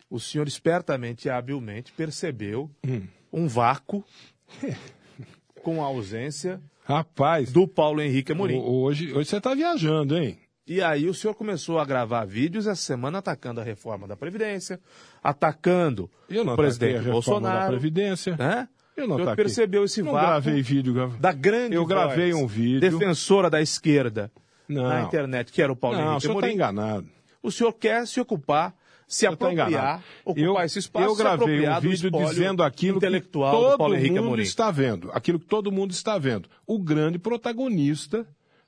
[0.09, 3.07] o senhor espertamente e habilmente percebeu Hum.
[3.33, 4.03] um vácuo
[5.63, 8.57] com a ausência Rapaz, do Paulo Henrique Amorim.
[8.59, 10.37] ho- hoje, hoje você está viajando, hein?
[10.67, 14.79] E aí o senhor começou a gravar vídeos essa semana atacando a reforma da Previdência,
[15.23, 17.71] atacando o presidente reforma da Bolsonaro.
[17.71, 18.35] Previdência.
[18.35, 18.67] Né?
[18.95, 19.35] Eu não O ataquei.
[19.43, 20.93] percebeu esse não vácuo gravei vídeo.
[21.19, 22.79] da grande Eu gravei voz um vídeo.
[22.79, 24.31] defensora da esquerda
[24.67, 24.83] Não.
[24.83, 27.07] na internet, que era o Paulo Não, o Henrique senhor está enganado.
[27.43, 28.73] O senhor quer se ocupar,
[29.07, 30.03] se tá apropriar, enganado.
[30.23, 34.15] ocupar eu, esse espaço, eu gravei um do vídeo dizendo aquilo que todo Paulo Henrique
[34.15, 34.41] mundo Amorim.
[34.43, 36.49] está vendo, aquilo que todo mundo está vendo.
[36.65, 38.25] O grande protagonista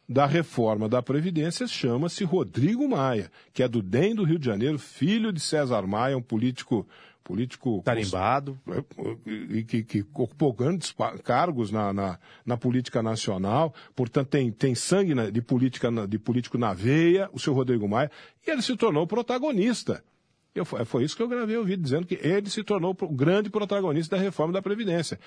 [0.09, 4.77] da reforma da Previdência chama-se Rodrigo Maia, que é do DEM do Rio de Janeiro,
[4.79, 6.87] filho de César Maia, um político
[7.23, 8.58] político Tarimbado.
[9.25, 15.13] e que, que ocupou grandes cargos na, na, na política nacional, portanto tem, tem sangue
[15.32, 18.10] de, política, de político na veia, o seu Rodrigo Maia,
[18.45, 20.03] e ele se tornou protagonista.
[20.56, 23.13] Eu, foi foi isso que eu gravei o vídeo, dizendo que ele se tornou o
[23.13, 25.19] grande protagonista da reforma da Previdência.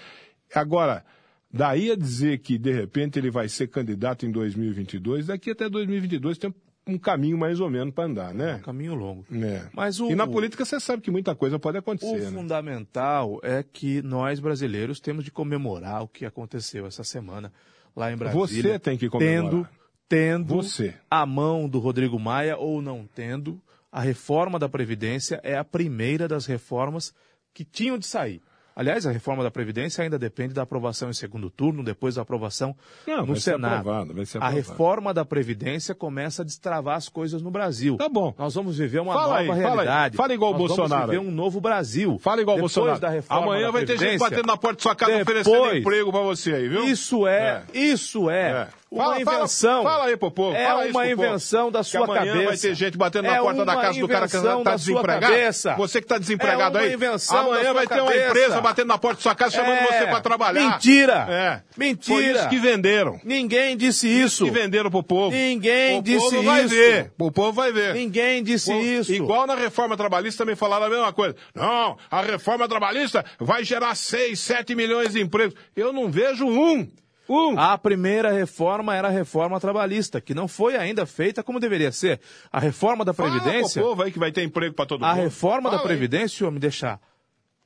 [0.55, 1.05] Agora,
[1.53, 6.39] daí a dizer que, de repente, ele vai ser candidato em 2022, daqui até 2022
[6.39, 6.55] tem
[6.87, 8.61] um caminho mais ou menos para andar, né?
[8.65, 9.25] Caminho longo.
[9.33, 9.69] É.
[9.73, 12.31] Mas o- E na política você sabe que muita coisa pode O acontecer, né?
[12.33, 17.53] fundamental é que nós brasileiros temos de comemorar o que aconteceu essa semana
[17.95, 18.73] lá em Brasília.
[18.73, 19.51] Você tem que comemorar.
[19.51, 19.69] Tendo,
[20.09, 20.95] tendo Você.
[21.11, 23.61] a mão do Rodrigo Maia ou não tendo,
[23.93, 27.15] a reforma da Previdência é a primeira das reformas
[27.55, 28.41] que tinham de sair.
[28.81, 32.75] Aliás, a reforma da Previdência ainda depende da aprovação em segundo turno, depois da aprovação
[33.07, 33.91] Não, no Senado.
[33.91, 37.99] aprovado, a reforma da Previdência começa a destravar as coisas no Brasil.
[37.99, 38.35] Tá bom.
[38.39, 39.77] Nós vamos viver uma Fala aí, nova fala aí.
[39.87, 40.17] realidade.
[40.17, 41.29] Fala igual o Bolsonaro Vamos viver aí.
[41.29, 42.19] um novo Brasil.
[42.23, 42.99] Fala igual o Bolsonaro.
[42.99, 46.11] Da reforma Amanhã vai ter gente batendo na porta da sua casa depois- oferecendo emprego
[46.11, 46.85] pra você aí, viu?
[46.85, 48.69] Isso é, isso é, É.
[48.91, 49.83] uma Fala- fala- invenção.
[49.83, 51.27] fala aí É fala isso uma pro povo.
[51.27, 52.47] invenção da sua amanhã cabeça.
[52.47, 55.77] vai ter gente batendo na É porta da uma casa do cara que está desempregado.
[55.77, 56.95] Você que está desempregado É uma aí.
[56.95, 59.79] invenção da amanhã sua vai ter uma empresa batendo na porta da sua casa chamando
[59.79, 59.87] É.
[59.87, 60.71] você para trabalhar.
[60.71, 61.27] Mentira.
[61.29, 61.63] É.
[61.77, 62.15] Mentira.
[62.17, 63.21] Foi isso que venderam.
[63.25, 64.45] Ninguém disse isso.
[64.45, 65.35] Que venderam pro povo.
[65.35, 66.75] Ninguém o disse povo vai isso.
[66.75, 67.13] ver.
[67.19, 67.95] O povo vai ver.
[67.95, 69.13] Ninguém disse Pô, isso.
[69.13, 71.37] Igual na reforma trabalhista também falaram a mesma coisa.
[71.55, 75.55] Não, a reforma trabalhista vai gerar 6, 7 milhões de empregos.
[75.77, 76.89] Eu não vejo um.
[77.33, 77.57] Um.
[77.57, 82.19] A primeira reforma era a reforma trabalhista, que não foi ainda feita como deveria ser.
[82.51, 83.53] A reforma da Previdência.
[83.81, 85.23] Fala pro povo aí que vai ter emprego para todo A mundo.
[85.23, 85.97] reforma da Fala aí.
[85.97, 86.99] Previdência, o senhor me deixar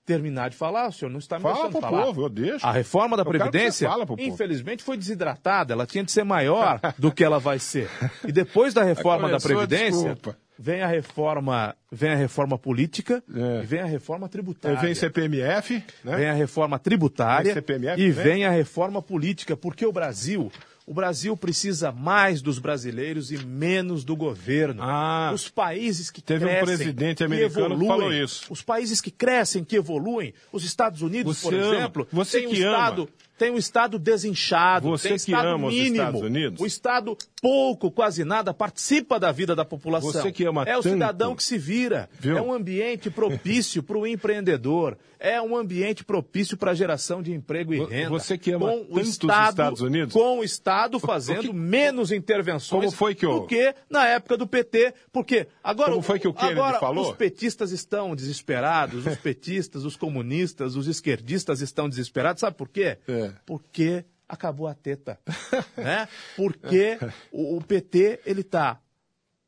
[0.05, 2.03] terminar de falar, o senhor não está me Fala deixando falar.
[2.05, 2.67] povo, eu deixo.
[2.67, 3.89] A reforma da Eu Previdência,
[4.19, 5.73] infelizmente, foi desidratada.
[5.73, 7.89] Ela tinha de ser maior do que ela vai ser.
[8.27, 10.37] E depois da reforma da Previdência, desculpa.
[10.59, 13.63] vem a reforma, vem a reforma política É.
[13.63, 14.79] e vem a reforma tributária.
[14.79, 16.17] vem CPMF, né?
[16.17, 20.51] Vem a reforma tributária Vem CPMF, e vem a reforma política, porque o Brasil,
[20.87, 24.83] o Brasil precisa mais dos brasileiros e menos do governo.
[24.83, 25.31] Ah.
[25.35, 28.45] os países que Teve um crescem, presidente que americano que evoluem, falou isso.
[28.51, 31.75] Os países que crescem, que evoluem, os Estados Unidos, Você por ama.
[31.77, 32.77] exemplo, Você tem um que ama.
[32.77, 33.09] estado
[33.45, 35.97] tem um estado desinchado, Você tem que estado ama os mínimo.
[35.97, 36.61] Estados Unidos.
[36.61, 40.11] O estado pouco, quase nada participa da vida da população.
[40.13, 40.93] Você que ama é o tanto.
[40.95, 42.09] cidadão que se vira.
[42.19, 42.39] Viu?
[42.39, 44.97] É um ambiente propício para o empreendedor.
[45.21, 48.11] É um ambiente propício para a geração de emprego e renda.
[48.11, 50.13] você que ama com o os Estado, Estados Unidos?
[50.13, 54.37] Com o Estado fazendo que- menos intervenções Como foi que o- do que na época
[54.37, 54.93] do PT.
[55.13, 57.11] Porque agora, Como foi que o Kennedy agora falou?
[57.11, 62.41] os petistas estão desesperados, os petistas, os comunistas, os esquerdistas estão desesperados.
[62.41, 62.99] Sabe por quê?
[63.09, 63.31] É.
[63.47, 65.19] Porque acabou a teta.
[65.77, 66.09] né?
[66.37, 66.99] Porque
[67.33, 68.81] o, o PT ele está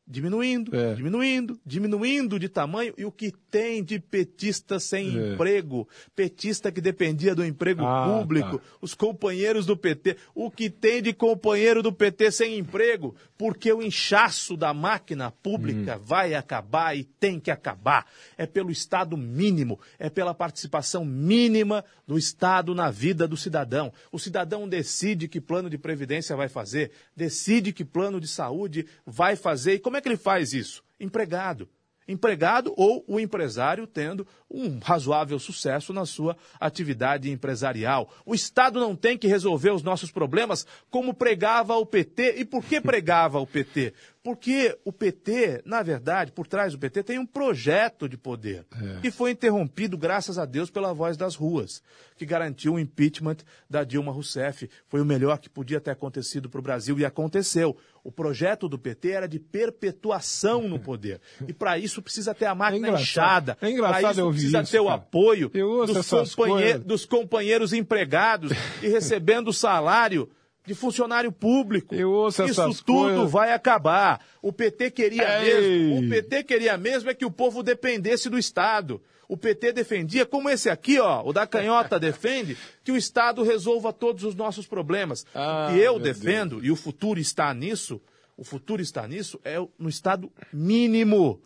[0.06, 0.94] diminuindo, É.
[0.94, 5.32] diminuindo, diminuindo de tamanho e o que tem de petista sem É.
[5.32, 8.64] emprego, petista que dependia do emprego Ah, público, tá.
[8.80, 13.82] os companheiros do PT, o que tem de companheiro do PT sem emprego, porque o
[13.82, 18.06] inchaço da máquina pública vai acabar e tem que acabar.
[18.38, 23.92] É pelo Estado mínimo, é pela participação mínima do Estado na vida do cidadão.
[24.12, 29.34] O cidadão decide que plano de previdência vai fazer, decide que plano de saúde vai
[29.34, 29.74] fazer.
[29.74, 30.82] E como é que ele faz isso?
[30.98, 31.68] Empregado.
[32.08, 38.08] empregado ou o empresário tendo um razoável sucesso na sua atividade empresarial.
[38.24, 42.36] O Estado não tem que resolver os nossos problemas como pregava o PT.
[42.38, 43.92] E por que pregava o PT?
[44.26, 49.00] Porque o PT, na verdade, por trás do PT, tem um projeto de poder é.
[49.00, 51.80] que foi interrompido, graças a Deus, pela voz das ruas,
[52.16, 53.36] que garantiu o impeachment
[53.70, 54.68] da Dilma Rousseff.
[54.88, 57.76] Foi o melhor que podia ter acontecido para o Brasil e aconteceu.
[58.02, 61.20] O projeto do PT era de perpetuação no poder.
[61.46, 63.56] E para isso precisa ter a máquina é inchada.
[63.60, 69.52] É engraçado eu precisa isso, ter o apoio dos, companhe dos companheiros empregados e recebendo
[69.52, 70.28] salário
[70.66, 71.94] de funcionário público.
[71.94, 73.30] Isso tudo coisas.
[73.30, 74.20] vai acabar.
[74.42, 75.90] O PT queria Ei.
[75.90, 79.00] mesmo, o PT queria mesmo é que o povo dependesse do Estado.
[79.28, 83.92] O PT defendia, como esse aqui, ó, o da canhota defende, que o Estado resolva
[83.92, 85.24] todos os nossos problemas.
[85.34, 86.64] Ah, e eu defendo, Deus.
[86.64, 88.00] e o futuro está nisso,
[88.36, 91.40] o futuro está nisso, é no Estado mínimo.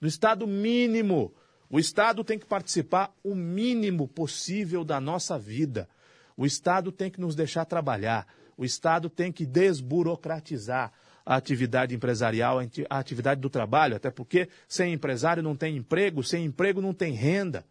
[0.00, 1.34] No Estado mínimo.
[1.70, 5.88] O Estado tem que participar o mínimo possível da nossa vida.
[6.36, 8.26] O Estado tem que nos deixar trabalhar.
[8.56, 10.92] O Estado tem que desburocratizar
[11.24, 16.44] a atividade empresarial, a atividade do trabalho, até porque sem empresário não tem emprego, sem
[16.44, 17.64] emprego não tem renda.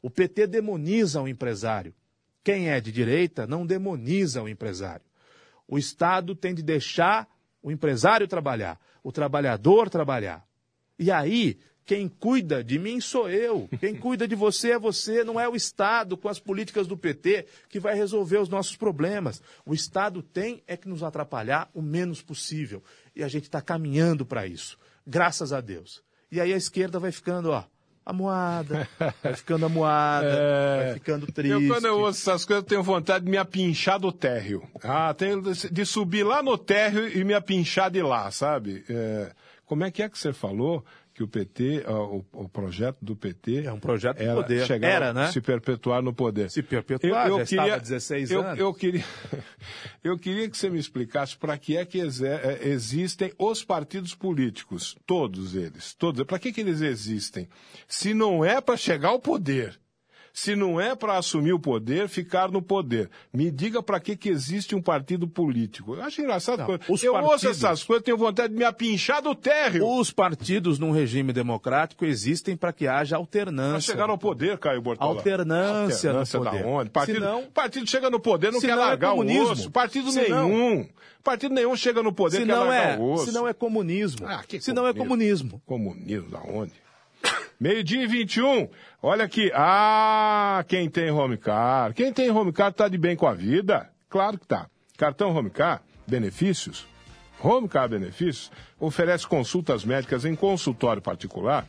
[0.00, 1.94] O PT demoniza o empresário.
[2.42, 5.04] Quem é de direita não demoniza o empresário.
[5.68, 7.28] O Estado tem de deixar
[7.62, 10.44] o empresário trabalhar, o trabalhador trabalhar.
[10.98, 13.68] E aí quem cuida de mim sou eu.
[13.80, 17.46] Quem cuida de você é você, não é o Estado com as políticas do PT
[17.68, 19.42] que vai resolver os nossos problemas.
[19.66, 22.82] O Estado tem é que nos atrapalhar o menos possível.
[23.14, 24.78] E a gente está caminhando para isso.
[25.06, 26.02] Graças a Deus.
[26.30, 27.64] E aí a esquerda vai ficando, ó,
[28.06, 28.88] amuada,
[29.22, 30.84] vai ficando amuada, é...
[30.84, 31.52] vai ficando triste.
[31.52, 34.62] Eu, quando eu ouço essas coisas, eu tenho vontade de me apinchar do térreo.
[34.82, 38.84] Ah, tenho de subir lá no térreo e me apinchar de lá, sabe?
[38.88, 39.32] É...
[39.64, 40.84] Como é que é que você falou?
[41.14, 43.64] Que o PT, o, o, projeto do PT...
[43.64, 44.66] É um projeto de poder.
[44.66, 45.30] Chegar, era, né?
[45.30, 46.50] Se perpetuar no poder.
[46.50, 48.58] Se perpetuar, eu, eu já queria, estava há 16 eu, anos.
[48.58, 49.04] Eu queria,
[50.02, 54.96] eu queria que você me explicasse para que é que é, existem os partidos políticos,
[55.06, 56.24] todos eles, todos.
[56.24, 57.48] Para que, que eles existem?
[57.86, 59.78] Se não é para chegar ao poder,
[60.32, 63.10] se não é para assumir o poder, ficar no poder.
[63.32, 65.94] Me diga para que, que existe um partido político.
[65.94, 66.60] Eu acho engraçado.
[66.60, 66.82] Não, coisa.
[67.06, 67.32] Eu partidos...
[67.32, 69.86] ouço essas coisas, tenho vontade de me apinchar do térreo.
[69.86, 73.72] Os partidos num regime democrático existem para que haja alternância.
[73.72, 75.18] Para chegar ao poder, Caio Bortola.
[75.18, 76.62] Alternância, alternância no poder.
[76.62, 76.90] da onde?
[76.90, 77.44] Partido, Senão...
[77.52, 79.70] partido chega no poder, não quer é largar é o osso.
[79.70, 80.48] Partido Senão...
[80.48, 80.88] nenhum.
[81.22, 83.26] Partido nenhum chega no poder, se quer largar é, o osso.
[83.26, 84.26] Se não é comunismo.
[84.26, 85.62] Ah, que se não é comunismo.
[85.64, 86.72] Comunismo da onde?
[87.62, 88.68] Meio-dia e 21.
[89.00, 89.52] Olha aqui.
[89.54, 91.94] Ah, quem tem home car.
[91.94, 93.88] Quem tem home car tá de bem com a vida.
[94.10, 94.66] Claro que tá.
[94.98, 96.84] Cartão home car, benefícios.
[97.40, 101.64] Home car benefícios oferece consultas médicas em consultório particular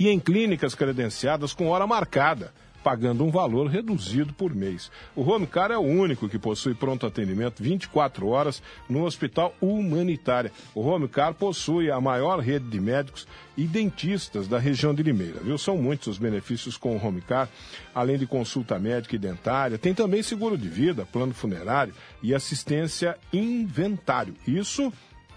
[0.00, 2.52] e em clínicas credenciadas com hora marcada
[2.86, 4.92] pagando um valor reduzido por mês.
[5.16, 10.52] O Homecar é o único que possui pronto atendimento 24 horas no Hospital Humanitária.
[10.72, 15.40] O Homecar possui a maior rede de médicos e dentistas da região de Limeira.
[15.40, 15.58] Viu?
[15.58, 17.48] São muitos os benefícios com o Homecar,
[17.92, 19.78] além de consulta médica e dentária.
[19.78, 24.36] Tem também seguro de vida, plano funerário e assistência inventário.
[24.46, 24.92] Isso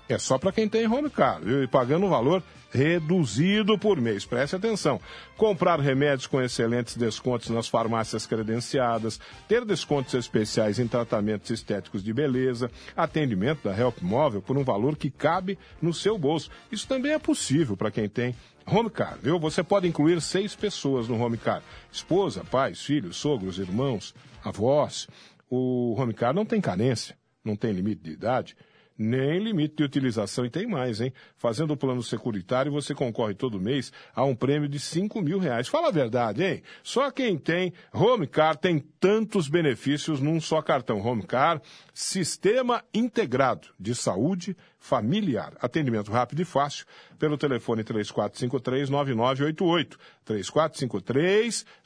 [0.09, 1.63] é só para quem tem home car, viu?
[1.63, 4.25] E pagando um valor reduzido por mês.
[4.25, 4.99] Preste atenção.
[5.37, 12.11] Comprar remédios com excelentes descontos nas farmácias credenciadas, ter descontos especiais em tratamentos estéticos de
[12.11, 16.49] beleza, atendimento da Help Móvel por um valor que cabe no seu bolso.
[16.71, 19.39] Isso também é possível para quem tem Home Car, viu?
[19.39, 25.07] Você pode incluir seis pessoas no Home Car: esposa, pais, filhos, sogros, irmãos, avós.
[25.51, 28.55] O Home Car não tem carência, não tem limite de idade
[28.99, 30.45] nem limite de utilização.
[30.45, 31.13] E tem mais, hein?
[31.37, 35.69] Fazendo o plano securitário, você concorre todo mês a um prêmio de 5 mil reais.
[35.69, 36.61] Fala a verdade, hein?
[36.83, 40.99] Só quem tem Home Car tem tantos benefícios num só cartão.
[40.99, 41.61] Home Car,
[41.93, 45.53] sistema integrado de saúde familiar.
[45.61, 46.85] Atendimento rápido e fácil
[47.17, 49.95] pelo telefone 3453-9988.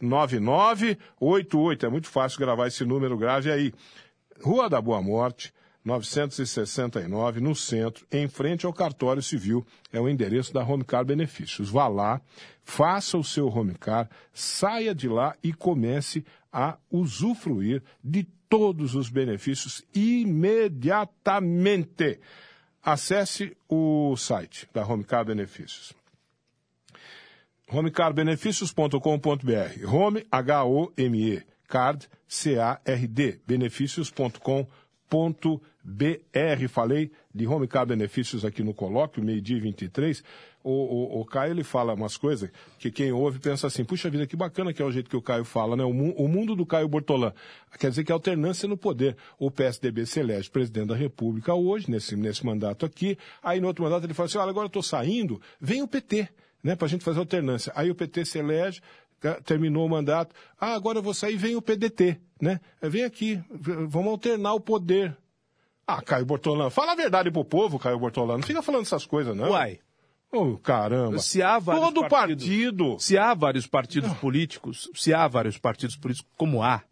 [0.02, 1.84] 3453-9988.
[1.84, 3.72] É muito fácil gravar esse número grave aí.
[4.42, 9.64] Rua da Boa Morte, 969, no centro, em frente ao cartório civil.
[9.92, 11.70] É o endereço da Homecar Benefícios.
[11.70, 12.22] Vá lá,
[12.64, 19.84] faça o seu Homecar, saia de lá e comece a usufruir de todos os benefícios
[19.94, 22.20] imediatamente.
[22.82, 25.94] Acesse o site da Homecar Benefícios.
[27.68, 34.84] homecarbenefícios.com.br Home, H-O-M-E, card, C-A-R-D, benefícios.com.br
[35.84, 40.24] BR, falei de Home Car Benefícios aqui no colóquio, meio-dia 23.
[40.64, 44.26] O, o, o, Caio ele fala umas coisas que quem ouve pensa assim, puxa vida,
[44.26, 45.84] que bacana que é o jeito que o Caio fala, né?
[45.84, 47.34] O, o mundo do Caio Bortolã.
[47.78, 49.18] Quer dizer que é alternância no poder.
[49.38, 53.18] O PSDB se elege presidente da República hoje, nesse, nesse mandato aqui.
[53.44, 56.30] Aí no outro mandato ele fala assim, olha, agora eu estou saindo, vem o PT,
[56.64, 56.78] né?
[56.78, 57.74] Para a gente fazer alternância.
[57.76, 58.82] Aí o PT se elege,
[59.44, 60.34] terminou o mandato.
[60.60, 62.60] Ah, agora eu vou sair, vem o PDT, né?
[62.82, 63.42] Vem aqui,
[63.88, 65.18] vamos alternar o poder.
[65.86, 68.40] Ah, Caio Bortolano, fala a verdade pro povo, Caio Bortolano.
[68.40, 69.52] Não fica falando essas coisas, não.
[69.52, 69.80] Uai.
[70.32, 71.20] Oh, caramba.
[71.20, 73.00] Se há vários Todo partidos, partido.
[73.00, 74.16] Se há vários partidos não.
[74.18, 76.84] políticos, se há vários partidos políticos, como há,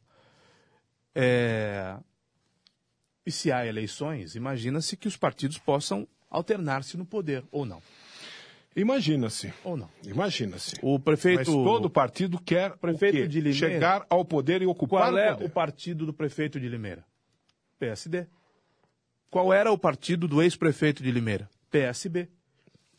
[1.15, 1.95] é...
[3.25, 7.81] e se há eleições, imagina-se que os partidos possam alternar-se no poder, ou não.
[8.75, 9.53] Imagina-se.
[9.63, 9.89] Ou não.
[10.05, 10.75] Imagina-se.
[10.81, 11.37] O prefeito.
[11.39, 15.45] Mas todo partido quer prefeito de Limeira, chegar ao poder e ocupar Qual é o,
[15.45, 17.03] o partido do prefeito de Limeira?
[17.79, 18.27] PSD.
[19.31, 21.49] Qual era o partido do ex-prefeito de Limeira?
[21.71, 22.27] PSB.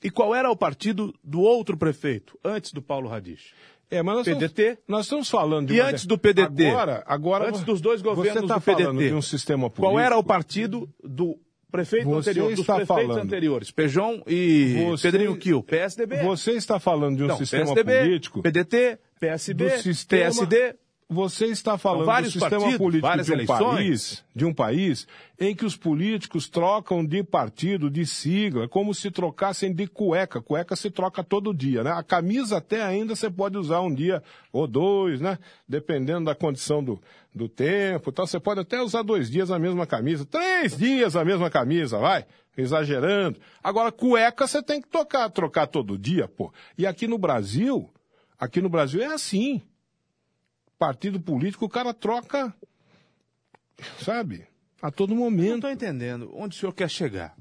[0.02, 3.52] E qual era o partido do outro prefeito, antes do Paulo Radich?
[3.90, 4.62] É, mas nós PDT.
[4.62, 6.66] Estamos, nós estamos falando de E antes do PDT?
[6.66, 8.82] Agora, agora antes dos dois governos você tá do PDT.
[8.84, 9.82] falando de um sistema político.
[9.82, 11.38] Qual era o partido do
[11.70, 13.24] prefeito Você anterior, dos está prefeitos falando.
[13.26, 13.70] anteriores?
[13.70, 16.22] Pejão e Você- Pedrinho Kiel, PSDB.
[16.22, 18.42] Você está falando de um Não, sistema PSDB, político.
[18.42, 20.74] PDT, PSB, do sistema- PSD.
[21.12, 25.06] Você está falando do sistema partidos, político de um, país, de um país
[25.38, 30.40] em que os políticos trocam de partido, de sigla, como se trocassem de cueca.
[30.40, 31.90] Cueca se troca todo dia, né?
[31.92, 35.38] A camisa até ainda você pode usar um dia ou dois, né?
[35.68, 36.98] Dependendo da condição do,
[37.34, 38.08] do tempo.
[38.08, 41.98] Então você pode até usar dois dias a mesma camisa, três dias a mesma camisa,
[41.98, 42.24] vai.
[42.56, 43.38] Exagerando.
[43.62, 46.50] Agora, cueca você tem que tocar, trocar todo dia, pô.
[46.78, 47.90] E aqui no Brasil,
[48.38, 49.60] aqui no Brasil é assim
[50.86, 52.52] partido político, o cara troca,
[54.00, 54.46] sabe,
[54.80, 55.54] a todo Não momento.
[55.56, 57.34] estou entendendo onde o senhor quer chegar.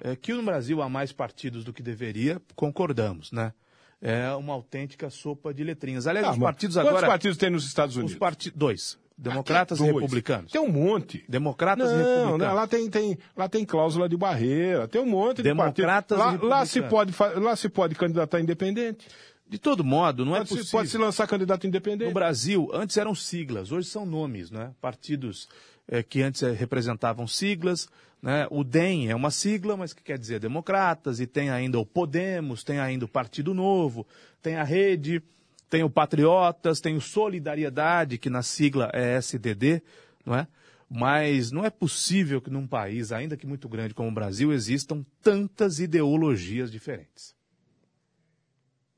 [0.00, 3.52] É que no Brasil há mais partidos do que deveria, concordamos, né?
[4.00, 6.06] É uma autêntica sopa de letrinhas.
[6.06, 7.06] Aliás, Ah, os partidos Quantos agora.
[7.08, 8.12] partidos tem nos Estados Unidos?
[8.12, 8.52] Os parti...
[8.54, 8.96] Dois.
[9.20, 10.52] Democratas e republicanos.
[10.52, 11.24] Tem um monte.
[11.28, 12.38] Democratas e Não, republicanos.
[12.38, 16.44] né, lá tem, tem, lá tem cláusula de barreira, tem um monte de Democratas partidos.
[16.44, 17.16] e Lá, lá, se republicanos.
[17.16, 19.08] pode, lá se pode candidatar independente.
[19.48, 20.78] De todo modo, não é Pode, se, possível.
[20.78, 22.12] pode se lançar candidato No independente.
[22.12, 24.72] Brasil, antes eram siglas, hoje são nomes, né?
[24.80, 25.48] Partidos
[25.88, 27.88] eh, que antes eh, representavam siglas,
[28.22, 28.46] né?
[28.50, 32.62] O DEM é uma sigla, mas que quer dizer democratas, e tem ainda o Podemos,
[32.62, 34.06] tem ainda o Partido Novo,
[34.42, 35.22] tem a Rede,
[35.70, 39.82] tem o Patriotas, tem o Solidariedade, que na sigla é SDD,
[40.26, 40.46] não é?
[40.90, 45.04] Mas não é possível que num país, ainda que muito grande como o Brasil, existam
[45.22, 47.37] tantas ideologias diferentes.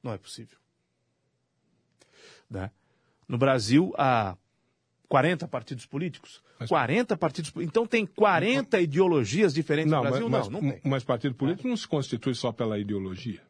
[0.02, 0.56] Não é possível.
[2.50, 2.70] Né?
[3.28, 4.36] No Brasil, há
[5.08, 6.42] 40 partidos políticos.
[6.68, 7.72] 40 partidos políticos.
[7.72, 10.28] Então tem 40 ideologias diferentes no mas, Brasil?
[10.28, 10.80] mas, não, não tem.
[10.84, 13.40] mas partido político não se constitui só pela ideologia.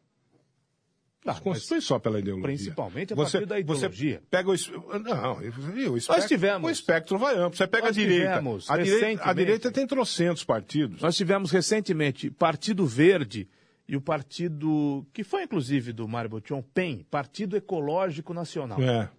[1.23, 2.47] Não, se mas constitui só pela ideologia.
[2.47, 4.19] principalmente a você, partir da ideologia.
[4.19, 4.99] Você pega o.
[4.99, 7.55] Não, e o espectro, tivemos- o espectro vai amplo.
[7.57, 8.43] Você pega Nós a direita.
[8.69, 11.01] A direita, a direita tem trocentos partidos.
[11.01, 13.47] Nós tivemos recentemente Partido Verde
[13.87, 18.81] e o partido, que foi inclusive do Mário Botion, PEN, Partido Ecológico Nacional.
[18.81, 19.09] É.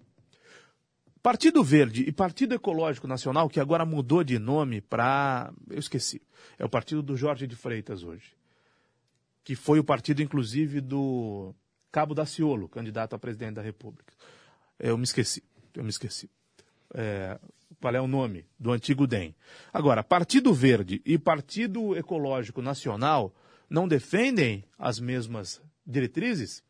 [1.23, 5.53] Partido Verde e Partido Ecológico Nacional, que agora mudou de nome para.
[5.71, 6.21] Eu esqueci.
[6.59, 8.35] É o partido do Jorge de Freitas hoje.
[9.45, 11.55] Que foi o partido, inclusive, do
[11.93, 14.13] Cabo Daciolo, candidato a presidente da República.
[14.79, 15.45] Eu me esqueci.
[15.75, 16.29] Eu me esqueci.
[16.95, 17.39] É,
[17.81, 19.35] qual é o nome do antigo DEM?
[19.73, 23.33] Agora, Partido Verde e Partido Ecológico Nacional
[23.73, 26.63] não defendem as mesmas diretrizes?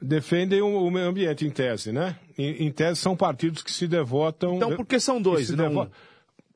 [0.00, 2.18] Defendem o, meio ambiente, em tese, né?
[2.36, 4.56] Em, em tese, são partidos que se devotam.
[4.56, 5.50] Então, por que são dois?
[5.50, 5.90] não devo- um?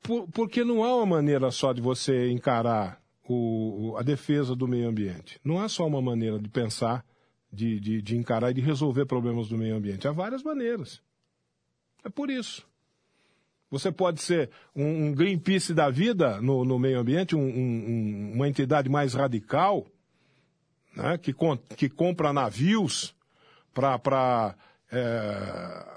[0.03, 4.89] Por- porque não há uma maneira só de você encarar o- a defesa do meio
[4.89, 5.39] ambiente.
[5.45, 7.05] Não há só uma maneira de pensar,
[7.53, 10.07] de, de, de encarar e de resolver problemas do meio ambiente.
[10.09, 11.01] Há várias maneiras.
[12.05, 12.67] É por isso.
[13.73, 18.33] Você pode ser um, um Greenpeace da vida no, no meio ambiente, um- um- um-
[18.35, 19.87] uma entidade mais radical,
[20.95, 21.35] né, que,
[21.75, 23.15] que compra navios
[23.73, 24.55] para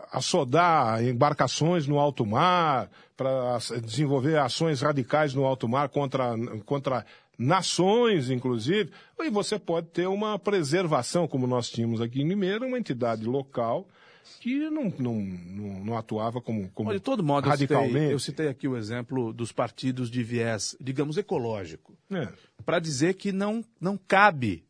[0.10, 6.34] assodar embarcações no alto mar, para desenvolver ações radicais no alto mar contra,
[6.66, 7.06] contra
[7.38, 8.90] nações, inclusive.
[9.20, 13.86] E você pode ter uma preservação, como nós tínhamos aqui em Limeira, uma entidade local
[14.40, 18.12] que não, não, não, não atuava como, como Olha, de todo modo, eu citei, radicalmente.
[18.12, 22.32] eu citei aqui o exemplo dos partidos de viés, digamos, ecológico, É.
[22.66, 24.66] para dizer que não, não cabe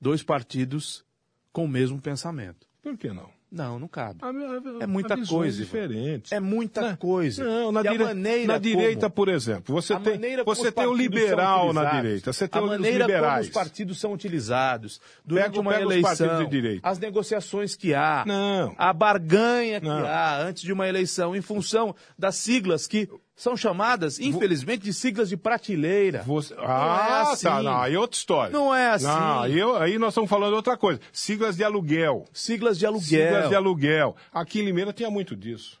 [0.00, 1.04] dois partidos
[1.52, 2.66] com o mesmo pensamento.
[2.82, 3.30] Por que não?
[3.50, 4.18] Não, não cabe.
[4.20, 5.64] Há- há- É muita coisa, Ivan.
[5.64, 6.32] diferentes.
[6.32, 7.42] É muita Não, coisa.
[7.42, 10.74] Não, na, a dire- maneira na direita, como- por exemplo, você a tem, você os
[10.74, 13.30] tem o liberal na direita, você tem a os maneira liberais.
[13.30, 16.48] como os partidos são utilizados durante Pega- uma pega os eleição,
[16.82, 18.74] as negociações que há, Não.
[18.76, 20.04] a barganha que Não.
[20.06, 23.08] há antes de uma eleição, em função das siglas que
[23.38, 26.22] são chamadas, infelizmente, de siglas de prateleira.
[26.24, 27.44] Você- Não é Ah, assim.
[27.46, 27.62] tá.
[27.62, 28.52] Não, aí é outra história.
[28.52, 29.06] Não é assim.
[29.06, 31.00] Não, aí, eu- aí nós estamos falando de outra coisa.
[31.12, 32.24] Siglas de aluguel.
[32.32, 33.26] Siglas de aluguel.
[33.26, 34.16] Siglas de aluguel.
[34.32, 35.80] Aqui em Limeira tinha muito disso.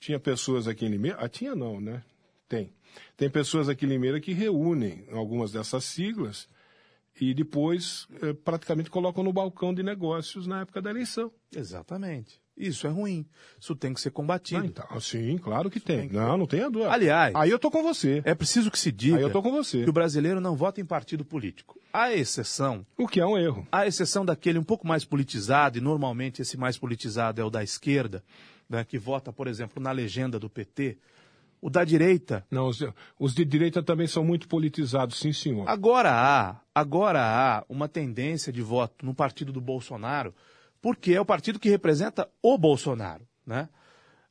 [0.00, 1.16] Tinha pessoas aqui em Limeira.
[1.20, 2.02] Ah, tinha não, né?
[2.48, 2.72] Tem.
[3.16, 6.48] Tem pessoas aqui em Limeira que reúnem algumas dessas siglas
[7.20, 11.30] e depois eh, praticamente colocam no balcão de negócios na época da eleição.
[11.54, 12.42] Exatamente.
[12.56, 13.26] Isso é ruim.
[13.60, 14.62] Isso tem que ser combatido.
[14.62, 16.00] Ah, então, sim, claro que tem.
[16.00, 16.92] tem que- Não, não tenha dúvida.
[16.92, 18.22] Aliás, Aí eu tô com você.
[18.24, 19.82] é preciso que se diga Aí eu tô com você.
[19.82, 21.78] que o brasileiro não vota em partido político.
[21.92, 23.66] A exceção O que é um erro.
[23.72, 27.62] À exceção daquele um pouco mais politizado, e normalmente esse mais politizado é o da
[27.62, 28.22] esquerda,
[28.68, 30.96] né, que vota, por exemplo, na legenda do PT,
[31.60, 32.44] o da direita.
[32.50, 32.78] Não, os,
[33.18, 35.68] os de direita também são muito politizados, sim, senhor.
[35.68, 40.32] Agora há, agora há uma tendência de voto no partido do Bolsonaro,
[40.84, 43.70] porque é o partido que representa o Bolsonaro, né?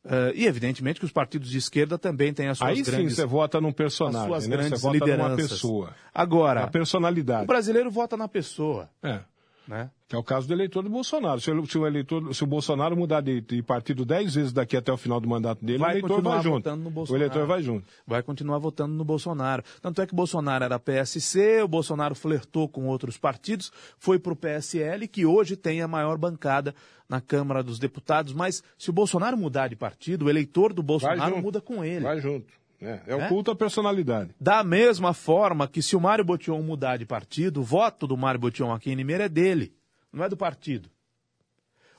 [0.05, 3.15] Eh, e evidentemente que os partidos de esquerda também têm as suas Aí sim grandes,
[3.15, 4.55] você vota num as personagem, suas né?
[4.55, 5.49] grandes você vota numa lideranças.
[5.49, 5.95] pessoa.
[6.13, 7.43] Agora, A personalidade.
[7.45, 9.21] o brasileiro vota na pessoa, É.
[9.67, 9.89] né?
[10.07, 11.39] Que é o caso do eleitor do Bolsonaro.
[11.41, 14.77] Se o, se o eleitor, se o Bolsonaro mudar de, de partido dez vezes daqui
[14.77, 16.53] até o final do mandato dele, Vai o eleitor vai junto.
[16.63, 17.87] votando no O eleitor vai junto.
[18.05, 19.63] vai continuar votando no Bolsonaro.
[19.81, 24.35] Tanto é que Bolsonaro era PSC, o Bolsonaro flertou com outros partidos, foi para o
[24.35, 26.75] PSL, que hoje tem a maior bancada
[27.09, 28.33] na Câmara dos Deputados.
[28.33, 32.03] Mas se o Bolsonaro mudar de partido, o eleitor do Bolsonaro muda com ele.
[32.03, 32.53] Vai junto.
[32.83, 33.27] É, é o É?
[33.29, 34.31] culto à personalidade.
[34.39, 38.39] Da mesma forma que se o Mário Botion mudar de partido, o voto do Mário
[38.39, 39.73] Botion aqui em Limeira é dele,
[40.11, 40.89] não é do partido.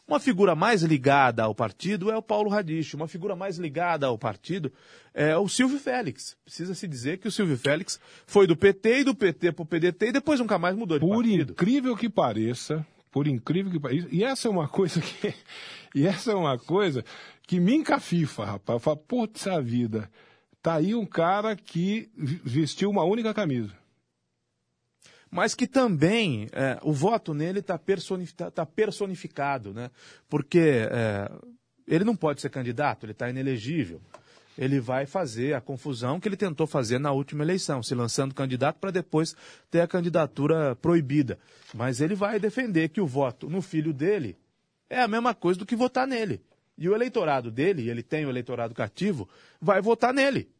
[0.07, 2.95] Uma figura mais ligada ao partido é o Paulo Radich.
[2.95, 4.70] Uma figura mais ligada ao partido
[5.14, 6.37] é o Silvio Félix.
[6.45, 10.09] Precisa-se dizer que o Silvio Félix foi do PT e do PT para o PDT
[10.09, 11.53] e depois nunca mais mudou de Por partido.
[11.55, 15.32] incrível que pareça, por incrível que pareça, e essa é uma coisa que,
[15.95, 17.03] e essa é uma coisa
[17.47, 18.76] que me encafifa, rapaz.
[18.76, 20.11] Eu falo, putz a vida,
[20.65, 23.75] tá aí um cara que vestiu uma única camisa.
[25.31, 27.79] mas que também é, o voto nele está
[28.65, 29.91] personificado, né?
[30.27, 31.31] Porque é,
[31.87, 34.01] ele não pode ser candidato, ele está inelegível.
[34.57, 38.79] Ele vai fazer a confusão que ele tentou fazer na última eleição, se lançando candidato
[38.79, 39.37] para depois
[39.71, 41.39] ter a candidatura proibida.
[41.75, 44.35] Mas ele vai defender que o voto no filho dele
[44.89, 46.41] é a mesma coisa do que votar nele.
[46.79, 49.29] E o eleitorado dele, ele tem o eleitorado cativo,
[49.61, 50.54] vai votar nele.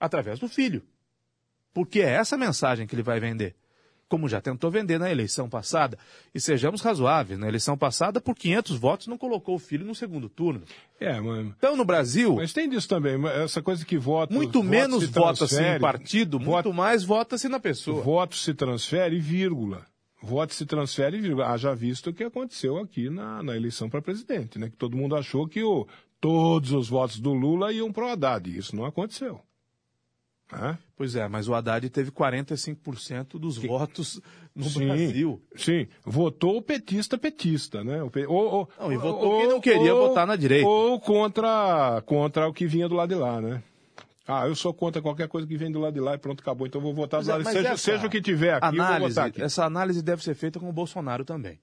[0.00, 0.82] Através do filho.
[1.72, 3.54] Porque é essa mensagem que ele vai vender.
[4.08, 5.96] Como já tentou vender na eleição passada.
[6.34, 10.28] E sejamos razoáveis, na eleição passada, por 500 votos, não colocou o filho no segundo
[10.28, 10.62] turno.
[10.98, 11.54] É, mano.
[11.56, 14.32] Então, no Brasil, Mas tem disso também, essa coisa que voto.
[14.34, 18.02] muito menos se vota-se em partido, voto- muito mais vota-se na pessoa.
[18.02, 19.86] Voto se transfere, vírgula.
[20.20, 21.46] Voto se transfere, vírgula.
[21.46, 24.68] Haja visto o que aconteceu aqui na, na eleição para presidente, né?
[24.70, 25.86] Que todo mundo achou que o,
[26.20, 28.58] todos os votos do Lula iam para o Haddad.
[28.58, 29.40] Isso não aconteceu.
[30.52, 30.78] Né?
[30.96, 34.20] Pois é, mas o Haddad teve 45% dos votos
[34.54, 35.40] no Brasil.
[35.56, 38.02] Sim, votou o petista petista, né?
[38.02, 40.66] O pe- ou, ou- Não, e votou quem não queria votar na direita.
[40.68, 43.62] Ou contra, contra o que vinha do lado de lá, né?
[44.26, 46.66] Ah, eu sou contra qualquer coisa que vem do lado de lá e pronto, acabou.
[46.66, 49.18] Então eu vou votar Mas é- mas Seja, essa seja o que tiver aqui, análise.
[49.42, 51.58] Essa análise deve ser feita com o Bolsonaro também.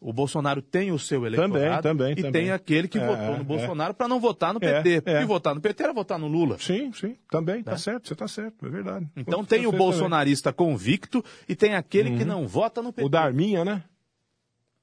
[0.00, 2.32] O Bolsonaro tem o seu eleitorado também, e também.
[2.32, 3.44] tem aquele que É, votou no é.
[3.44, 5.10] Bolsonaro para não votar no É, PT.
[5.10, 5.20] é.
[5.22, 6.56] E votar no PT era votar no Lula.
[6.58, 9.06] Sim, sim, também, tá certo, você tá certo, é verdade.
[9.14, 13.04] Então tem o bolsonarista convicto e tem aquele que não vota no também.
[13.04, 13.06] PT.
[13.06, 13.84] O da Arminha, né?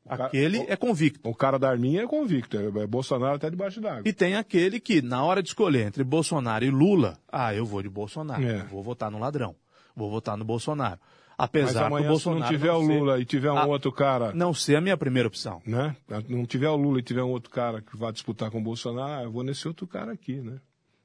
[0.10, 1.28] Aquele é convicto.
[1.28, 4.04] O cara da Arminha é convicto, é é Bolsonaro até debaixo d'água.
[4.06, 7.82] E tem aquele que, na hora de escolher entre Bolsonaro e Lula, ah, eu vou
[7.84, 8.60] de Bolsonaro, É.
[8.72, 9.54] vou votar no ladrão,
[9.96, 11.00] vou votar no Bolsonaro.
[11.40, 13.66] Mas Apesar do amanhã, se Bolsonaro não tiver o ser- Lula e tiver um Ah,
[13.68, 15.62] outro cara, não ser a minha primeira opção.
[15.66, 15.96] né?
[16.28, 19.22] Não tiver o Lula e tiver um outro cara que vai disputar com o Bolsonaro,
[19.22, 20.60] ah, eu vou nesse outro cara aqui, né?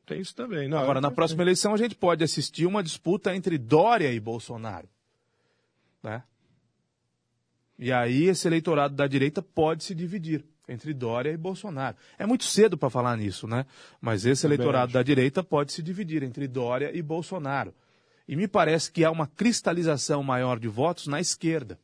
[0.07, 0.68] Tem isso também.
[0.68, 4.89] Não, Agora, na próxima eleição, a gente pode assistir uma disputa entre Dória e Bolsonaro.
[6.03, 6.22] Né?
[7.78, 11.97] E aí, esse eleitorado da direita pode se dividir entre Dória e Bolsonaro.
[12.18, 13.66] É muito cedo para falar nisso, né?
[14.01, 17.74] Mas esse eleitorado da direita pode se dividir entre Dória e Bolsonaro.
[18.29, 21.79] E me parece que há uma cristalização maior de votos na esquerda.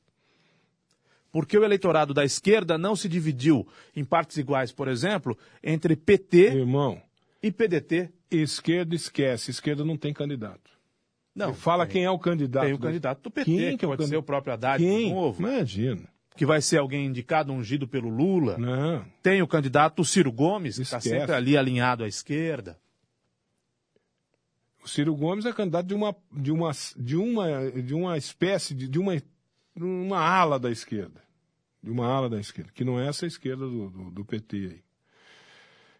[1.30, 6.54] Porque o eleitorado da esquerda não se dividiu em partes iguais, por exemplo, entre PT
[6.54, 7.00] Irmão,
[7.42, 8.10] e PDT.
[8.30, 10.70] esquerda esquece, esquerda não tem candidato.
[11.34, 11.92] Não, Fala tem.
[11.94, 12.64] quem é o candidato.
[12.64, 14.54] Tem o do- candidato do PT, Quem que é o pode candi- ser o próprio
[14.54, 15.08] Haddad Quem?
[15.08, 15.40] de novo.
[15.40, 16.08] Imagina.
[16.34, 18.56] que vai ser alguém indicado, ungido pelo Lula.
[18.58, 19.04] Não.
[19.20, 22.78] Tem o candidato Ciro Gomes, que está sempre ali alinhado à esquerda.
[24.88, 28.98] Ciro Gomes é candidato de uma, de uma, de uma, de uma espécie, de, de
[28.98, 29.12] uma,
[29.76, 31.22] uma ala da esquerda.
[31.80, 34.80] De uma ala da esquerda, que não é essa esquerda do, do, do PT aí.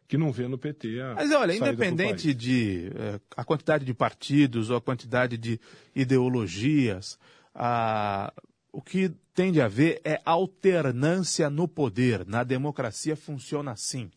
[0.09, 1.15] Que não vê no PT a.
[1.15, 5.61] Mas olha, independente de eh, a quantidade de partidos ou a quantidade de
[5.95, 7.19] ideologias,
[7.55, 8.33] a-
[8.73, 12.27] o que tem de haver é alternância no poder.
[12.27, 14.11] Na democracia funciona assim.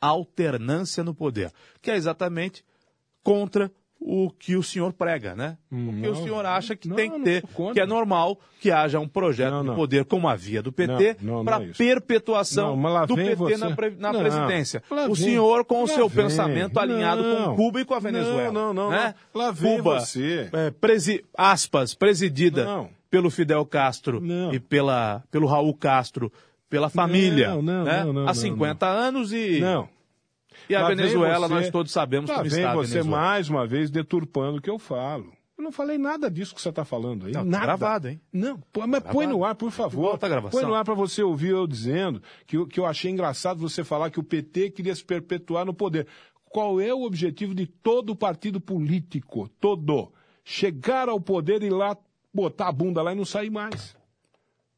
[0.00, 1.52] Alternância no poder.
[1.82, 2.64] Que é exatamente
[3.22, 5.56] contra o que o senhor prega, né?
[5.72, 6.12] Hum, Porque não.
[6.12, 7.42] o senhor acha que Não, tem que não ter,
[7.72, 9.72] que é normal que haja um projeto Não, não.
[9.72, 13.34] de poder como havia do PT Não, não, não para é perpetuação Não, do PT
[13.34, 13.56] você.
[13.56, 14.82] na, pre- na Não, presidência.
[15.08, 16.24] O senhor com o seu vem.
[16.24, 17.50] pensamento alinhado Não.
[17.50, 18.52] com Cuba e com a Venezuela.
[18.52, 19.14] Não, não, não, né?
[19.34, 19.40] não.
[19.42, 20.48] Lá vem Cuba, você.
[20.52, 22.88] é, presi- aspas, presidida Não.
[23.10, 24.52] pelo Fidel Castro Não.
[24.52, 26.32] e pela, pelo Raul Castro,
[26.68, 28.04] pela família, Não, não, né?
[28.04, 29.88] não, não, há não, 50 anos e, Não.
[30.68, 33.66] E a Lá Venezuela você- nós todos sabemos Lá como está a você mais uma
[33.66, 35.32] vez deturpando o que eu falo.
[35.58, 37.32] Eu não falei nada disso que você está falando aí.
[37.32, 37.64] Não, tá nada.
[37.64, 38.20] gravado, hein?
[38.30, 40.02] Não, pô, mas põe no ar, por favor.
[40.02, 40.60] Volta a gravação.
[40.60, 44.10] Põe no ar para você ouvir eu dizendo que, que eu achei engraçado você falar
[44.10, 46.06] que o PT queria se perpetuar no poder.
[46.50, 49.48] Qual é o objetivo de todo partido político?
[49.58, 50.12] Todo.
[50.44, 51.96] Chegar ao poder e lá
[52.34, 53.96] botar a bunda lá e não sair mais.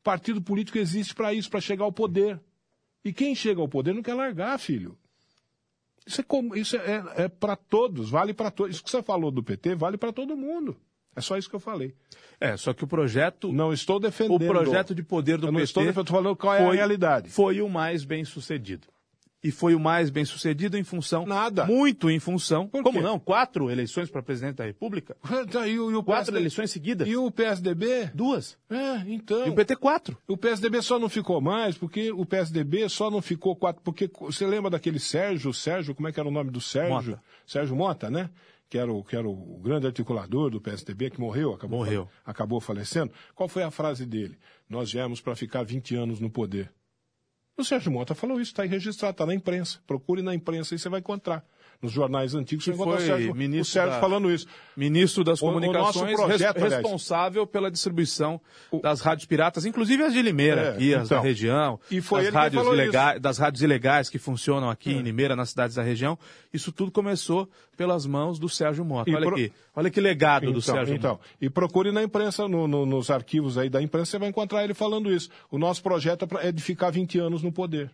[0.05, 2.41] Partido político existe para isso, para chegar ao poder.
[3.05, 4.97] E quem chega ao poder não quer largar, filho.
[6.09, 8.74] Isso é, como- isso é, é para todos, vale para todos.
[8.76, 10.76] Isso que você falou do PT vale para todo mundo.
[11.14, 11.94] É só isso que eu falei.
[12.40, 14.46] É, só que o projeto, Não estou o defendendo.
[14.48, 16.76] projeto de poder do eu não PT estou defendendo, estou falando qual é a foi-
[16.76, 17.28] realidade.
[17.28, 18.86] foi o mais bem sucedido.
[19.43, 21.24] E foi o mais bem sucedido em função.
[21.24, 21.64] Nada.
[21.64, 22.66] Muito em função.
[22.68, 23.20] Como não?
[23.20, 25.16] Quatro eleições para presidente da República?
[25.68, 27.07] E o, e o Quatro PSD eleições seguidas?
[27.09, 28.11] E o PSDB?
[28.14, 28.59] Duas.
[28.68, 29.47] É, então.
[29.47, 30.16] E o PT, quatro.
[30.26, 33.82] O PSDB só não ficou mais porque o PSDB só não ficou quatro.
[33.82, 37.12] Porque você lembra daquele Sérgio, Sérgio, como é que era o nome do Sérgio?
[37.12, 37.22] Mota.
[37.47, 38.30] Sérgio Mota, né?
[38.68, 42.09] Que era, o, que era o grande articulador do PSDB, que morreu, acabou, Morreu.
[42.24, 43.12] acabou falecendo.
[43.34, 44.36] Qual foi a frase dele?
[44.68, 46.70] Nós viemos para ficar 20 anos no poder.
[47.59, 49.80] O Sérgio Mota falou isso, está aí registrado, está na imprensa.
[49.84, 51.44] Procure na imprensa e você vai encontrar.
[51.81, 54.49] Nos jornais antigos Que encontrar o foi Sérgio, o ministro Sérgio da- falando isso.
[54.76, 58.41] Ministro das O- o nosso Comunicações, projeto, res- responsável pela distribuição
[58.83, 61.18] das rádios piratas, inclusive as de Limeira, É, aqui, as então.
[61.18, 64.95] da região, E foi das, rádios ilegais, das rádios ilegais que funcionam aqui É.
[64.95, 66.18] em Limeira, nas cidades da região.
[66.53, 69.09] Isso tudo começou pelas mãos do Sérgio Mota.
[69.09, 71.24] E Olha pro- aqui, olha que legado do Então, Sérgio então, Mota.
[71.41, 74.74] e procure na imprensa, no- no- nos arquivos aí da imprensa, você vai encontrar ele
[74.74, 75.31] falando isso.
[75.49, 77.89] O nosso projeto é, é de ficar 20 anos no poder.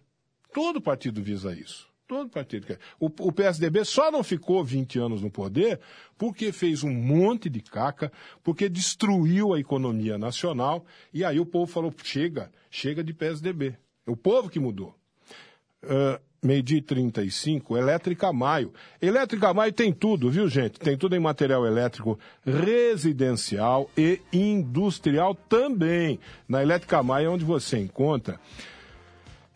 [0.54, 1.92] Todo partido visa isso.
[2.06, 2.78] Todo partido quer.
[3.00, 5.80] O, o PSDB só não ficou 20 anos no poder
[6.18, 11.70] porque fez um monte de caca, porque destruiu a economia nacional, e aí o povo
[11.70, 13.76] falou: chega, chega de PSDB.
[14.06, 14.94] O povo que mudou.
[15.82, 18.72] Uh, meio-dia e 35, Elétrica Maio.
[19.00, 20.78] Elétrica Maio tem tudo, viu, gente?
[20.78, 26.20] Tem tudo em material elétrico residencial e industrial também.
[26.46, 28.38] Na Elétrica Maio é onde você encontra.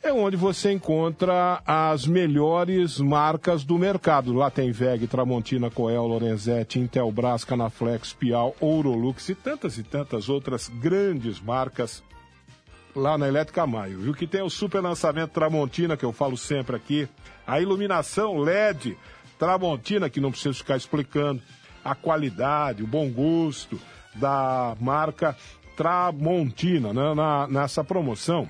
[0.01, 4.32] É onde você encontra as melhores marcas do mercado.
[4.32, 10.68] Lá tem VEG, Tramontina, Coel, Lorenzetti, Intelbras, Canaflex, Pial, Ourolux e tantas e tantas outras
[10.68, 12.03] grandes marcas
[12.94, 14.14] lá na Elétrica Maio, viu?
[14.14, 17.09] Que tem o super lançamento Tramontina, que eu falo sempre aqui,
[17.46, 18.96] a iluminação LED
[19.38, 21.42] Tramontina, que não preciso ficar explicando,
[21.84, 23.80] a qualidade, o bom gosto
[24.14, 25.36] da marca
[25.76, 27.14] Tramontina, né?
[27.14, 28.49] Na, nessa promoção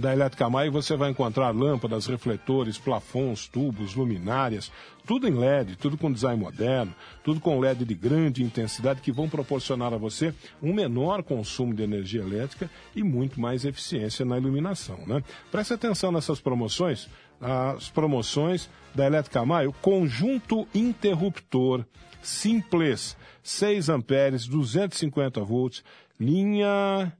[0.00, 4.72] da Elétrica Maio você vai encontrar lâmpadas, refletores, plafons, tubos, luminárias,
[5.06, 9.28] tudo em LED, tudo com design moderno, tudo com LED de grande intensidade que vão
[9.28, 14.98] proporcionar a você um menor consumo de energia elétrica e muito mais eficiência na iluminação.
[15.06, 15.22] Né?
[15.52, 17.06] Preste atenção nessas promoções,
[17.38, 21.84] as promoções da Elétrica Maio, conjunto interruptor
[22.22, 25.84] simples, 6 amperes, 250 volts,
[26.18, 27.12] linha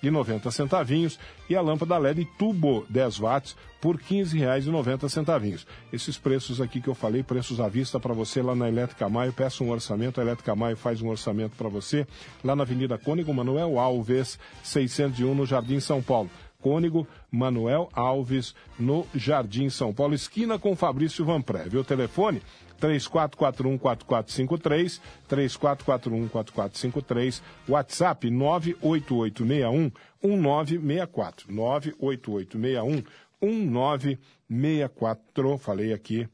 [0.03, 1.17] 21,90
[1.49, 5.65] e a lâmpada LED tubo 10 watts por R$ 15,90.
[5.91, 9.33] Esses preços aqui que eu falei, preços à vista para você lá na Elétrica Maio,
[9.33, 12.07] peça um orçamento, a Elétrica Maio faz um orçamento para você
[12.43, 16.29] lá na Avenida Cônigo Manuel Alves, 601 no Jardim São Paulo.
[16.63, 21.65] Cônigo Manuel Alves, no Jardim São Paulo, esquina com Fabrício Vanpré.
[21.77, 22.41] O telefone
[22.79, 29.91] 3441-4453, 3441-4453, WhatsApp 98861
[30.23, 33.03] 1964, 98861
[33.41, 36.29] 1964, falei aqui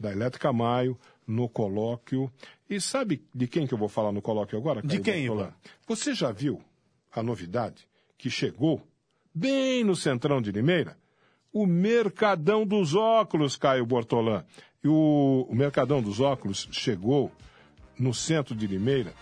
[0.00, 2.30] da Elétrica Maio, no colóquio.
[2.68, 4.82] E sabe de quem que eu vou falar no colóquio agora?
[4.82, 5.28] De quem?
[5.86, 6.62] Você já viu
[7.12, 8.80] a novidade que chegou
[9.34, 10.96] bem no centrão de Limeira?
[11.52, 14.44] O Mercadão dos Óculos, Caio Bortolã.
[14.82, 17.32] E o, o Mercadão dos Óculos chegou
[17.98, 19.12] no centro de Limeira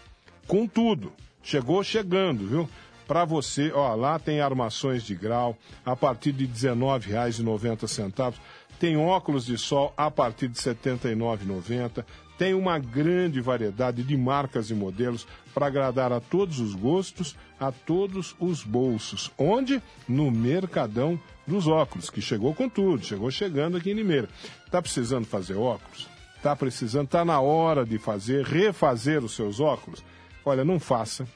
[0.46, 1.12] com tudo.
[1.42, 2.68] Chegou chegando, viu?
[3.06, 8.34] Para você, ó, lá tem armações de grau a partir de R$19,90.
[8.78, 12.04] Tem óculos de sol a partir de R$ 79,90.
[12.38, 17.70] Tem uma grande variedade de marcas e modelos para agradar a todos os gostos, a
[17.70, 19.30] todos os bolsos.
[19.38, 19.82] Onde?
[20.08, 24.28] No Mercadão dos Óculos, que chegou com tudo, chegou chegando aqui em Limeira.
[24.70, 26.08] Tá precisando fazer óculos?
[26.42, 30.02] Tá precisando, tá na hora de fazer, refazer os seus óculos?
[30.44, 31.26] Olha, não faça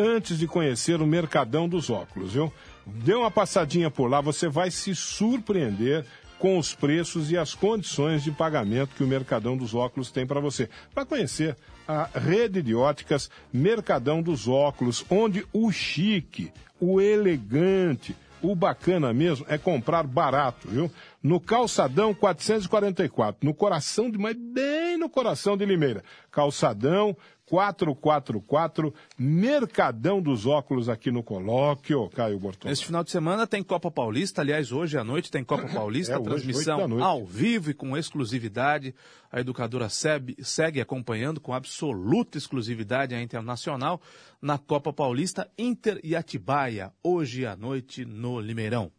[0.00, 2.52] antes de conhecer o Mercadão dos Óculos, viu?
[2.86, 6.04] Dê uma passadinha por lá, você vai se surpreender
[6.40, 10.40] com os preços e as condições de pagamento que o Mercadão dos Óculos tem para
[10.40, 10.70] você.
[10.92, 11.54] Para conhecer
[11.86, 19.44] a rede de óticas Mercadão dos Óculos, onde o chique, o elegante, o bacana mesmo
[19.50, 20.90] é comprar barato, viu?
[21.22, 26.02] No Calçadão 444, no coração de, mas bem no coração de Limeira.
[26.30, 27.14] Calçadão
[27.50, 32.70] 444, Mercadão dos Óculos aqui no Colóquio, Caio Bortolão.
[32.70, 36.16] Neste final de semana tem Copa Paulista, aliás, hoje à noite tem Copa Paulista, É,
[36.16, 38.94] hoje, transmissão ao vivo e com exclusividade.
[39.32, 44.00] A educadora Seb segue acompanhando com absoluta exclusividade a Internacional
[44.40, 48.92] na Copa Paulista Inter e Atibaia, hoje à noite no Limeirão.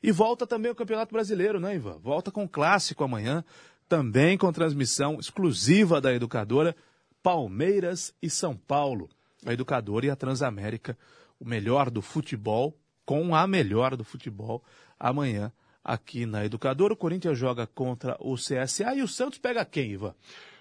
[0.00, 1.98] E volta também o Campeonato Brasileiro, né, Ivan?
[1.98, 3.44] Volta com clássico amanhã,
[3.88, 6.76] também com transmissão exclusiva da educadora
[7.26, 9.08] Palmeiras e São Paulo.
[9.44, 10.96] A educadora e a Transamérica,
[11.40, 14.62] o melhor do futebol, com a melhor do futebol,
[14.96, 15.50] amanhã
[15.82, 16.94] aqui na educadora.
[16.94, 20.14] O Corinthians joga contra o CSA e o Santos pega quem, Ivan?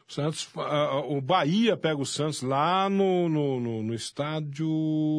[0.08, 0.48] O Santos,
[1.10, 4.68] o Bahia pega o Santos lá no, no, no, no estádio.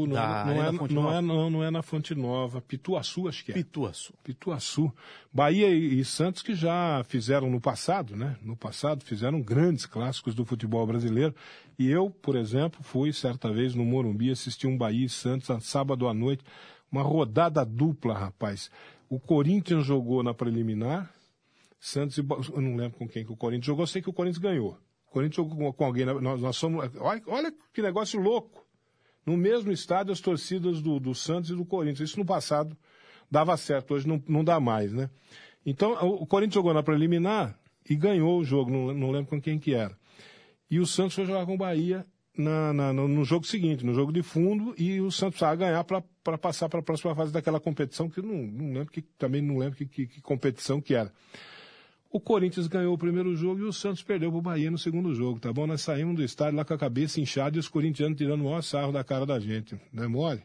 [0.07, 2.61] Não, Da não, Arena é, não, é, não, não é na Fonte Nova.
[2.61, 3.55] Pituaçu, acho que é.
[3.55, 4.15] Pituaçu.
[4.23, 4.93] Pituaçu.
[5.33, 8.37] Bahia e, e Santos que já fizeram no passado, né?
[8.41, 11.35] No passado fizeram grandes clássicos do futebol brasileiro.
[11.77, 15.59] E eu, por exemplo, fui certa vez no Morumbi assistir um Bahia e Santos a
[15.59, 16.45] sábado à noite.
[16.93, 18.71] Uma rodada dupla, rapaz.
[19.09, 21.11] O Corinthians jogou na preliminar,
[21.79, 24.43] Santos e eu não lembro com quem que o Corinthians jogou, sei que o Corinthians
[24.43, 24.79] ganhou.
[25.09, 26.13] O Corinthians jogou com, alguém, né?
[26.15, 28.65] nós, nós somos, olha, olha que negócio louco.
[29.25, 32.11] No mesmo estádio as torcidas do, do Santos e do Corinthians.
[32.11, 32.77] Isso no passado
[33.31, 35.11] dava certo, hoje não, não dá mais, né?
[35.65, 37.59] Então, o, Corinthians jogou na preliminar
[37.89, 39.97] e ganhou o jogo, não, não lembro com quem que era.
[40.71, 42.07] E o Santos foi jogar com o Bahia
[42.39, 45.83] na, na- no, no jogo seguinte, no jogo de fundo, e o Santos precisava ganhar
[45.83, 49.59] para passar para a próxima fase daquela competição, que não, não lembro que, também não
[49.59, 51.13] lembro que, que- que competição que era.
[52.11, 55.15] O Corinthians ganhou o primeiro jogo e o Santos perdeu para o Bahia no segundo
[55.15, 55.67] jogo, tá bom?
[55.67, 58.63] Nós saímos do estádio lá com a cabeça inchada e os corintianos tirando o maior
[58.63, 59.79] sarro da cara da gente.
[59.93, 60.43] Não é mole?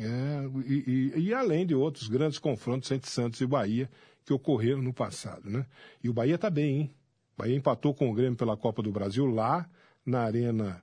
[0.00, 3.88] É, e, e- e além de outros grandes confrontos entre Santos e Bahia
[4.26, 5.64] que ocorreram no passado, né?
[6.02, 6.90] E o Bahia tá bem, hein?
[7.36, 9.68] O Bahia empatou com o Grêmio pela Copa do Brasil lá
[10.04, 10.82] na arena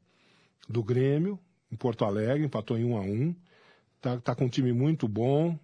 [0.69, 1.37] do Grêmio,
[1.71, 3.35] em Porto Alegre, empatou em 1 a 1
[3.99, 5.59] Tá, tá com um time muito bom.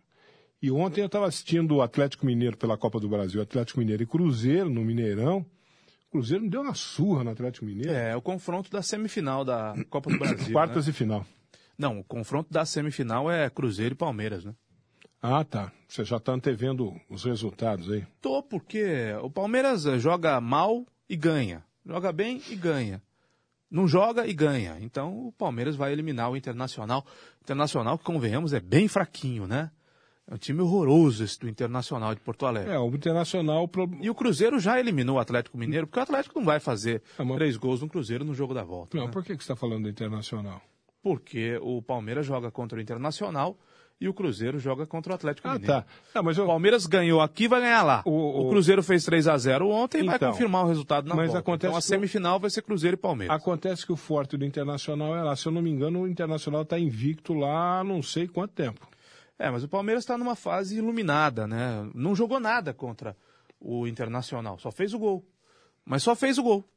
[0.62, 4.08] E ontem eu estava assistindo o Atlético Mineiro pela Copa do Brasil, Atlético Mineiro e
[4.08, 5.45] Cruzeiro no Mineirão.
[6.08, 7.91] O Cruzeiro me deu uma surra no Atlético Mineiro.
[7.91, 10.51] É, o confronto da semifinal da Copa do Brasil.
[10.53, 10.91] Quartas né?
[10.91, 11.26] e final.
[11.78, 14.55] Não, o confronto da semifinal é Cruzeiro e Palmeiras, né?
[15.22, 15.72] Ah, tá.
[15.88, 18.05] Você já está antevendo os resultados aí.
[18.20, 21.64] Tô, porque o Palmeiras eh, joga mal e ganha.
[21.86, 23.01] Joga bem e ganha.
[23.70, 24.78] Não joga e ganha.
[24.80, 27.05] Então o Palmeiras vai eliminar o Internacional.
[27.41, 29.72] Internacional, que convenhamos, é bem fraquinho, né?
[30.30, 32.72] É um time horroroso esse do Internacional de Porto Alegre.
[32.74, 33.70] É, o Internacional.
[34.02, 37.24] E o Cruzeiro já eliminou o Atlético Mineiro, porque o Atlético não vai fazer É,
[37.24, 38.98] mas- três gols no Cruzeiro no jogo da volta.
[38.98, 39.12] Não, né?
[39.12, 40.62] por que, que você está falando do Internacional?
[41.02, 43.58] Porque o Palmeiras joga contra o Internacional
[44.02, 45.74] e o Cruzeiro joga contra o Atlético Ah, Mineiro.
[45.74, 45.86] tá.
[46.14, 48.02] Não, mas eu, O Palmeiras ganhou aqui, vai ganhar lá.
[48.06, 51.08] O- O, o- Cruzeiro fez 3 a 0 ontem e vai Então, confirmar o resultado
[51.08, 51.40] na mas volta.
[51.40, 53.34] acontece então a que o- semifinal vai ser Cruzeiro e Palmeiras.
[53.36, 55.36] acontece que o forte do Internacional é lá.
[55.38, 58.86] Se eu não me engano, o Internacional está invicto lá não sei quanto tempo.
[59.40, 61.90] É, mas o Palmeiras está numa fase iluminada, né?
[61.94, 63.16] Não jogou nada contra
[63.60, 65.26] o Internacional, só fez o gol.
[65.86, 66.68] Mas só fez o gol.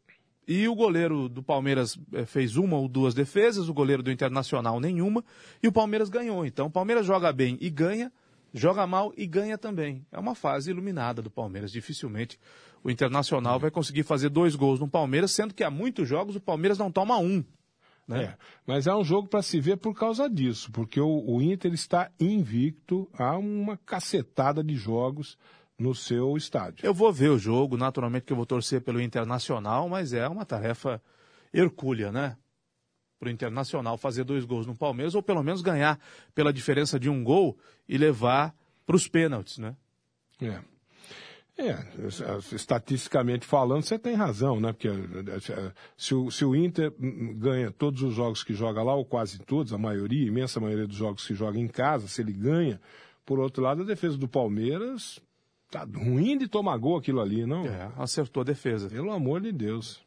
[0.47, 4.81] E o goleiro do Palmeiras eh, fez uma ou duas defesas, o goleiro do Internacional
[4.81, 5.25] nenhuma,
[5.63, 6.45] e o Palmeiras ganhou.
[6.45, 8.13] Então o Palmeiras joga bem e ganha,
[8.53, 10.05] joga mal e ganha também.
[10.11, 11.71] É uma fase iluminada do Palmeiras.
[11.71, 12.39] Dificilmente
[12.83, 16.41] o Internacional vai conseguir fazer dois gols no Palmeiras, sendo que há muitos jogos o
[16.41, 17.45] Palmeiras não toma um.
[18.11, 18.25] Né?
[18.25, 18.37] É,
[18.67, 22.11] mas é um jogo para se ver por causa disso, porque o, o Inter está
[22.19, 25.39] invicto há uma cacetada de jogos
[25.79, 26.85] no seu estádio.
[26.85, 30.45] Eu vou ver o jogo, naturalmente que eu vou torcer pelo Internacional, mas é uma
[30.45, 31.01] tarefa
[31.55, 32.37] hercúlea, né?
[33.21, 36.01] Para o Internacional fazer dois gols no Palmeiras, ou pelo menos ganhar
[36.35, 37.57] pela diferença de um gol
[37.89, 38.53] e levar
[38.85, 39.77] para os pênaltis, né?
[40.43, 40.61] É.
[41.61, 41.85] É,
[42.55, 44.73] estatisticamente falando, você tem razão, né?
[44.73, 48.95] Porque eh, se o, se o Inter hum, ganha todos os jogos que joga lá,
[48.95, 52.23] ou quase todos, a maioria, a imensa maioria dos jogos que joga em casa, se
[52.23, 52.81] ele ganha,
[53.27, 55.21] por outro lado, a defesa do Palmeiras
[55.71, 57.67] tá ruim de tomar gol aquilo ali, não?
[57.67, 58.89] É, acertou a defesa.
[58.89, 60.01] Pelo amor de Deus.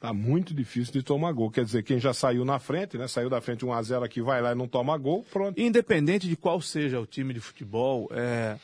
[0.00, 1.50] Tá muito difícil de tomar gol.
[1.50, 3.06] Quer dizer, quem já saiu na frente, né?
[3.08, 5.58] Saiu da frente 1x0 aqui, vai lá e não toma gol, pronto.
[5.60, 8.58] Independente de qual seja o time de futebol, é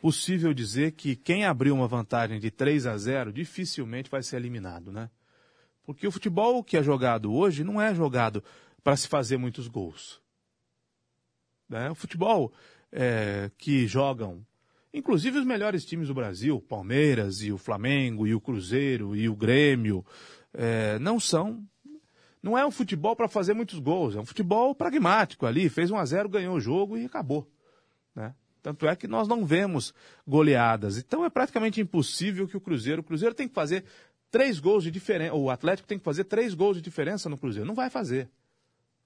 [0.00, 4.92] possível dizer que quem abriu uma vantagem de 3 a 0 dificilmente vai ser eliminado,
[4.92, 5.10] né?
[5.84, 8.42] Porque o futebol que é jogado hoje não é jogado
[8.82, 10.20] para se fazer muitos gols.
[11.68, 11.90] Né?
[11.90, 12.52] O futebol
[12.90, 14.44] é, que jogam,
[14.92, 19.36] inclusive os melhores times do Brasil, Palmeiras e o Flamengo e o Cruzeiro e o
[19.36, 20.04] Grêmio,
[20.52, 21.64] é, não são
[22.42, 25.96] não é um futebol para fazer muitos gols, é um futebol pragmático ali, fez 1
[25.96, 27.50] a 0 ganhou o jogo e acabou.
[28.14, 28.32] Né?
[28.66, 29.94] Tanto é que nós não vemos
[30.26, 30.98] goleadas.
[30.98, 33.00] Então é praticamente impossível que o Cruzeiro.
[33.00, 33.84] O Cruzeiro tem que fazer
[34.28, 35.34] três gols de diferença.
[35.34, 37.64] O Atlético tem que fazer três gols de diferença no Cruzeiro.
[37.64, 38.28] Não vai fazer.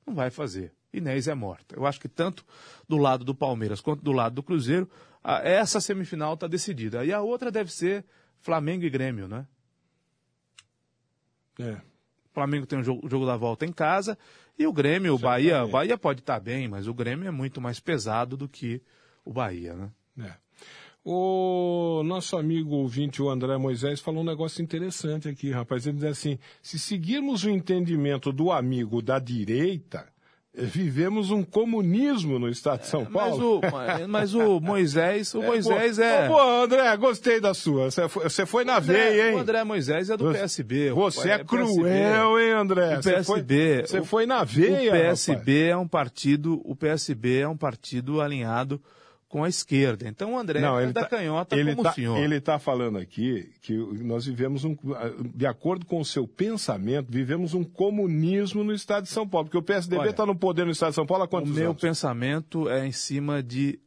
[0.06, 0.72] Não vai fazer.
[0.94, 1.76] Inês é morta.
[1.76, 2.42] Eu acho que tanto
[2.88, 4.88] do lado do Palmeiras quanto do lado do Cruzeiro,
[5.22, 7.04] essa semifinal está decidida.
[7.04, 8.02] E a outra deve ser
[8.38, 9.46] Flamengo e Grêmio, né?
[11.58, 11.72] É.
[11.72, 14.16] O Flamengo tem o jogo, o jogo da volta em casa
[14.58, 17.60] e o Grêmio, o Bahia, o Bahia pode estar bem, mas o Grêmio é muito
[17.60, 18.80] mais pesado do que
[19.30, 19.88] o Bahia, né?
[20.26, 20.32] É.
[21.04, 25.86] O nosso amigo ouvinte, o André Moisés, falou um negócio interessante aqui, rapaz.
[25.86, 30.06] Ele diz assim: se seguirmos o entendimento do amigo da direita,
[30.54, 33.58] eh, vivemos um comunismo no estado de São Mas Paulo.
[33.58, 36.28] o, mas- mas o Moisés, o Moisés pô, é.
[36.28, 37.90] Pô, André, gostei da sua.
[37.90, 39.36] Você foi, você foi na veia, hein?
[39.36, 40.90] O André Moisés é do PSB.
[40.90, 41.44] Você é, PSB.
[41.46, 42.98] cruel, hein, André?
[42.98, 43.86] O Você foi- PSB.
[43.86, 48.20] Você o- foi na O veia, PSB é um partido, o PSB é um partido
[48.20, 48.78] alinhado
[49.30, 50.08] com a esquerda.
[50.08, 52.18] Então o André Não, é ele da tá, canhota ele como tá, o senhor.
[52.18, 54.76] Ele está falando aqui que nós vivemos um,
[55.32, 59.56] de acordo com o seu pensamento, vivemos um comunismo no estado de São Paulo, porque
[59.56, 61.80] o PSDB está no poder no estado de São Paulo há O quantos meu anos?
[61.80, 63.78] pensamento é em cima de.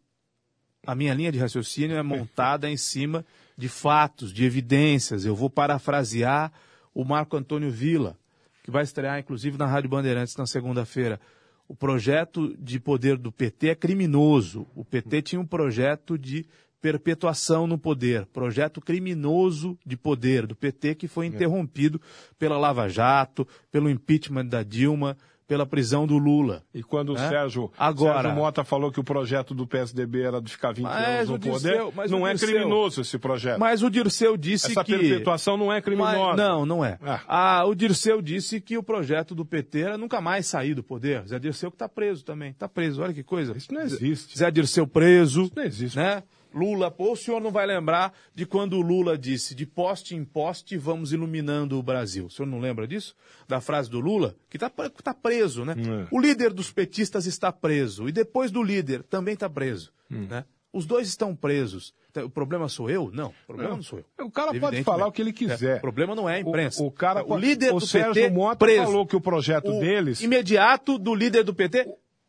[0.87, 3.25] A minha linha de raciocínio é montada em cima
[3.57, 5.25] de fatos, de evidências.
[5.25, 6.53] Eu vou parafrasear
[6.93, 8.17] o Marco Antônio Villa,
[8.63, 11.19] que vai estrear, inclusive, na Rádio Bandeirantes na segunda-feira.
[11.67, 14.67] O projeto de poder do PT é criminoso.
[14.75, 16.45] O PT tinha um projeto de
[16.81, 22.01] perpetuação no poder, projeto criminoso de poder do PT que foi interrompido
[22.37, 26.63] pela Lava Jato, pelo impeachment da Dilma, pela prisão do Lula.
[26.73, 27.29] E quando o É?
[27.29, 31.07] Sérgio, Agora- Sérgio Mota falou que o projeto do PSDB era de ficar 20 Mas
[31.07, 33.59] anos no poder, Dirceu- mas não é Dirceu- criminoso esse projeto.
[33.59, 34.97] Mas o Dirceu disse Essa que.
[34.97, 36.17] perpetuação não é criminosa.
[36.17, 36.97] Mas- não, não é.
[37.01, 37.21] Ah.
[37.27, 41.23] Ah, o Dirceu disse que o projeto do PT era nunca mais sair do poder.
[41.27, 42.51] Zé Dirceu que está preso também.
[42.51, 43.55] Está preso, olha que coisa.
[43.57, 44.37] Isso não existe.
[44.37, 45.51] Zé Dirceu preso.
[45.55, 45.97] não existe.
[45.97, 46.23] Né?
[46.53, 50.23] Lula, pô, o senhor não vai lembrar de quando o Lula disse de poste em
[50.23, 52.27] poste vamos iluminando o Brasil.
[52.27, 53.15] O senhor não lembra disso?
[53.47, 54.35] Da frase do Lula?
[54.49, 55.75] Que está tá preso, né?
[55.77, 56.07] É.
[56.11, 58.07] O líder dos petistas está preso.
[58.07, 59.91] E depois do líder também está preso.
[60.11, 60.27] Hum.
[60.29, 60.45] Né?
[60.71, 61.93] Os dois estão presos.
[62.09, 63.11] Então, O problema sou eu?
[63.13, 64.25] Não, o problema não, sou eu.
[64.25, 65.75] O cara pode falar o que ele quiser.
[65.75, 66.81] É, o problema não é a imprensa.
[66.81, 68.83] O, o cara, o líder o do Sérgio PT Mota preso.
[68.83, 71.87] falou que o projeto O deles imediato do líder do PT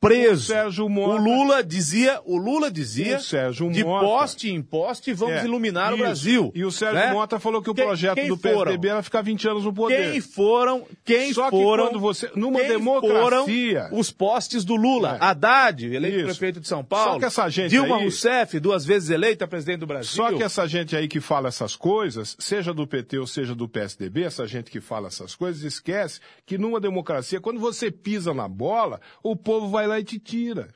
[0.09, 0.85] preso.
[0.85, 1.15] O Mota.
[1.21, 3.19] O Lula dizia, o Lula dizia,
[3.61, 4.05] O de Mota.
[4.07, 6.05] poste em poste vamos É, iluminar o isso.
[6.05, 6.53] Brasil.
[6.55, 7.13] E o Sérgio né?
[7.13, 8.57] Mota falou que o Quem- projeto quem do foram?
[8.65, 10.13] PSDB era ficar 20 anos no poder.
[10.13, 15.19] Quem foram, quem Só que foram, quando você- numa democracia- os postes do Lula?
[15.21, 15.25] É.
[15.25, 16.25] Haddad, eleito Isso.
[16.27, 17.15] prefeito de São Paulo.
[17.15, 20.11] Só que essa gente Dilma aí- Rousseff, duas vezes eleita presidente do Brasil.
[20.13, 23.69] Só que essa gente aí que fala essas coisas, seja do PT ou seja do
[23.69, 28.49] PSDB, essa gente que fala essas coisas, esquece que numa democracia, quando você pisa na
[28.49, 30.69] bola, o povo vai lá e te tira.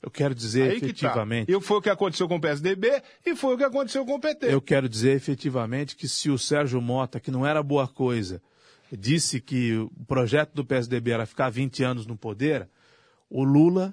[0.00, 0.86] Eu quero dizer Aí que tá.
[0.86, 1.52] efetivamente.
[1.52, 4.20] E foi o que aconteceu com o PSDB e foi o que aconteceu com o
[4.20, 4.52] PT.
[4.52, 8.40] Eu quero dizer efetivamente que se o Sérgio Mota, que não era boa coisa,
[8.92, 12.68] disse que o projeto do PSDB era ficar 20 anos no poder,
[13.28, 13.92] o Lula,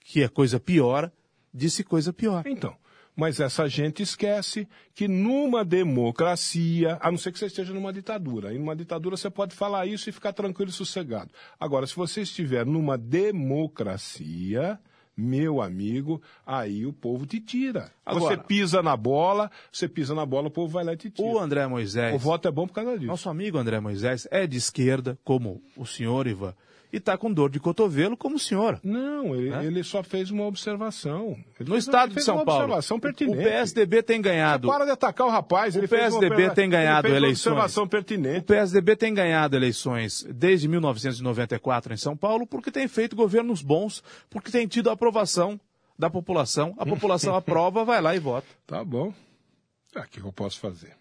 [0.00, 1.10] que é coisa pior,
[1.52, 2.44] disse coisa pior.
[2.46, 2.76] Então,
[3.16, 8.52] mas essa gente esquece que numa democracia, a não ser que você esteja numa ditadura,
[8.52, 11.30] e numa ditadura você pode falar isso e ficar tranquilo e sossegado.
[11.58, 14.78] Agora, se você estiver numa democracia,
[15.16, 17.92] meu amigo, aí o povo te tira.
[18.04, 21.10] Agora- você pisa na bola, você pisa na bola, o povo vai lá e te
[21.10, 21.28] tira.
[21.28, 23.06] O André Moisés, O voto é bom por causa disso.
[23.06, 26.54] nosso amigo André Moisés, é de esquerda, como o senhor Ivan,
[26.94, 28.78] e está com dor de cotovelo, como o senhor.
[28.84, 29.64] Não, ele, Né?
[29.66, 31.36] ele só fez uma observação.
[31.58, 33.38] Ele No estado ele de fez São uma Paulo, observação pertinente.
[33.38, 34.68] o PSDB tem ganhado.
[34.68, 35.74] Para de atacar o rapaz.
[35.74, 37.46] O ele fez uma PSDB tem ganhado ele fez uma eleições.
[37.52, 38.46] observação O pertinente.
[38.46, 44.50] PSDB tem ganhado eleições desde 1994 em São Paulo porque tem feito governos bons, porque
[44.50, 45.60] tem tido a aprovação
[45.98, 46.74] da população.
[46.78, 48.46] A população aprova, vai lá e vota.
[48.66, 49.12] Tá bom.
[49.96, 50.92] Ah, O que eu posso fazer?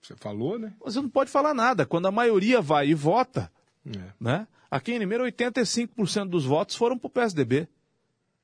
[0.00, 0.72] Você falou, né?
[0.84, 1.84] Você não pode falar nada.
[1.84, 3.50] Quando a maioria vai e vota,
[3.84, 3.98] É.
[4.20, 4.46] né?
[4.70, 7.68] Aqui em Limeira, 85% dos votos foram para o PSDB.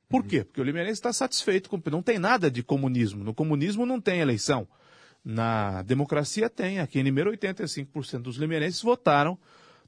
[0.09, 0.45] Por quê?
[0.45, 1.81] Porque o Limeirense está satisfeito com.
[1.91, 3.25] Não tem nada de comunismo.
[3.25, 4.69] No comunismo não tem eleição.
[5.25, 6.81] Na democracia tem.
[6.81, 9.39] Aqui em Limeira, 85% dos limeirenses votaram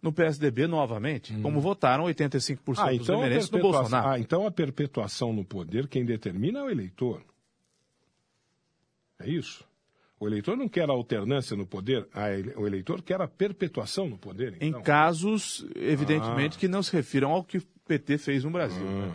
[0.00, 4.08] no PSDB novamente, como votaram 85% Ah, dos então limeirenses no Bolsonaro.
[4.08, 7.22] ah, então a perpetuação no poder, quem determina é o eleitor.
[9.18, 9.64] É isso?
[10.20, 14.08] O eleitor não quer a alternância no poder, a ele- o eleitor quer a perpetuação
[14.08, 14.56] no poder.
[14.60, 14.82] Em Então.
[14.82, 15.78] casos, Ah.
[15.78, 18.84] evidentemente, que não se refiram ao que o PT fez no Brasil.
[18.84, 19.12] né?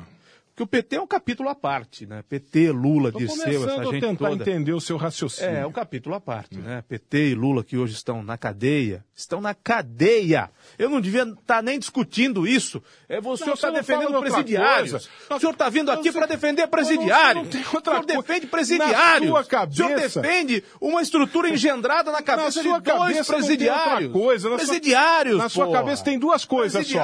[0.59, 2.21] Porque o PT é um capítulo à parte, né?
[2.27, 4.41] PT, Lula, Dirceu, começando essa a gente tentar toda.
[4.43, 5.55] entender o seu raciocínio.
[5.55, 6.83] É, é um capítulo à parte, né?
[6.85, 10.49] PT e Lula que hoje estão na cadeia, estão na cadeia.
[10.77, 12.83] Eu não devia estar nem discutindo isso.
[13.07, 15.09] É você Não, está defendendo presidiários.
[15.29, 17.35] O senhor está vindo aqui para defender Mas presidiários.
[17.55, 18.21] não O outra senhor coisa.
[18.21, 19.29] defende Na presidiários.
[19.29, 24.11] sua O senhor cabeça- defende uma estrutura engendrada na cabeça sua de dois cabeça presidiários.
[24.11, 24.49] coisa.
[24.49, 25.77] Na sua- presidiários, Na sua porra.
[25.79, 26.99] cabeça tem duas coisas só.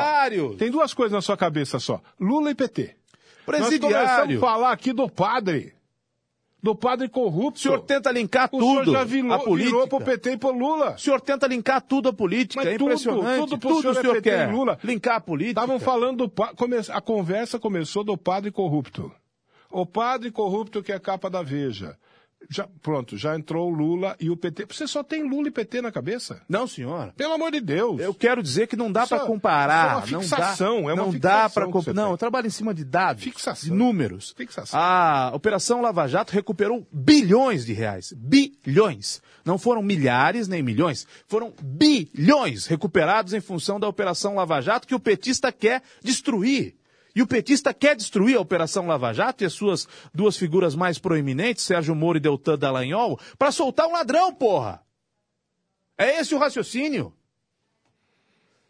[0.58, 2.02] Tem duas coisas na sua cabeça só.
[2.20, 2.96] Lula e PT.
[3.48, 4.38] Nós começamos Presidiário.
[4.38, 5.74] a falar aqui do padre.
[6.64, 7.60] Do padre corrupto.
[7.60, 9.70] O senhor tenta linkar o tudo senhor já virou, a política.
[9.72, 10.96] virou pro PT e pro Lula.
[10.96, 13.40] O senhor tenta linkar tudo a política, Mas é tudo, impressionante.
[13.42, 14.52] tudo pro tudo senhor o é senhor PT e quer.
[14.52, 14.80] Lula.
[14.84, 15.62] Linkar a política.
[15.62, 19.12] Estavam falando do come- a conversa começou do padre corrupto.
[19.70, 21.96] O padre corrupto que é a capa da Veja.
[22.50, 24.66] Já, pronto, já entrou o Lula e o PT.
[24.70, 26.42] Você só tem Lula e PT na cabeça?
[26.48, 27.14] Não, senhora.
[27.18, 28.00] Pelo amor de Deus.
[28.02, 30.04] Eu quero dizer que não dá para é- comparar.
[30.06, 32.18] isso é uma fixação, não dá, é uma não dá para que você Não, eu
[32.18, 33.70] trabalho em cima de dados, Fixação.
[33.70, 34.34] de números.
[34.38, 34.80] Fixação.
[34.80, 38.14] A Operação Lava Jato recuperou bilhões de reais.
[38.16, 39.22] Bilhões.
[39.44, 44.96] Não foram milhares nem milhões, foram bilhões recuperados em função da Operação Lava Jato que
[44.96, 46.76] o petista quer destruir.
[47.16, 51.00] E o petista quer destruir a Operação Lava Jato e as suas duas figuras mais
[51.00, 54.84] proeminentes, Sérgio Moro e Deltan Dallagnol, para soltar um ladrão, porra.
[55.98, 57.14] É esse o raciocínio.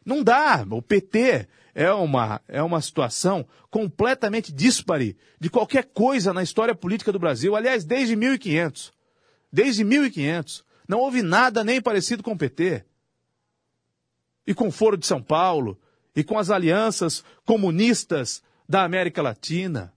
[0.06, 0.64] Não dá.
[0.70, 7.12] O PT é uma, é uma situação completamente díspare de qualquer coisa na história política
[7.12, 7.56] do Brasil.
[7.56, 8.94] Aliás, desde 1500.
[9.52, 10.64] Desde 1500.
[10.88, 12.86] Não houve nada nem parecido com o PT.
[14.46, 15.80] E com o Foro de São Paulo,
[16.16, 19.94] e com as alianças comunistas da América Latina.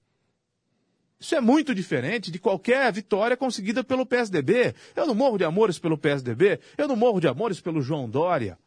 [1.21, 4.75] Isso é muito diferente de qualquer vitória conseguida pelo PSDB.
[4.95, 8.59] Eu não morro de amores pelo PSDB, eu não morro de amores pelo João Dória.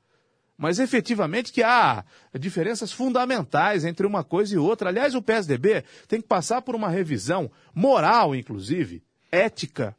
[0.58, 2.04] Mas efetivamente que há
[2.38, 4.89] diferenças fundamentais entre uma coisa e outra.
[4.89, 9.95] Aliás, o PSDB tem que passar por uma revisão moral, inclusive, ética,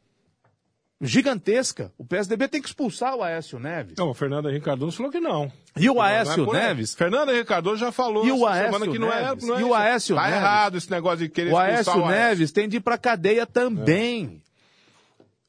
[1.03, 1.91] gigantesca.
[1.97, 3.95] O PSDB tem que expulsar o Aécio Neves.
[3.97, 5.51] Não, o Fernando Henrique Cardoso falou que não.
[5.77, 6.59] E o é Aécio aí.
[6.59, 6.93] Neves?
[6.95, 9.43] Fernando Henrique Cardoso já falou E o essa semana Aécio que não é, Neves?
[9.47, 9.73] não é E o.
[9.73, 10.37] Aécio tá Neves?
[10.37, 12.23] errado esse negócio de querer O expulsar Aécio o Aécio.
[12.29, 14.41] Neves tem de ir para cadeia também.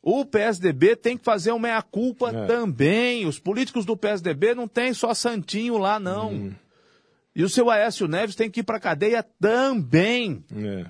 [0.02, 2.46] O PSDB tem que fazer uma meia-culpa É.
[2.46, 3.26] também.
[3.26, 6.30] Os políticos do PSDB não tem só santinho lá, não.
[6.30, 6.54] Uhum.
[7.34, 10.44] E o seu Aécio Neves tem que ir para cadeia também.
[10.54, 10.84] É.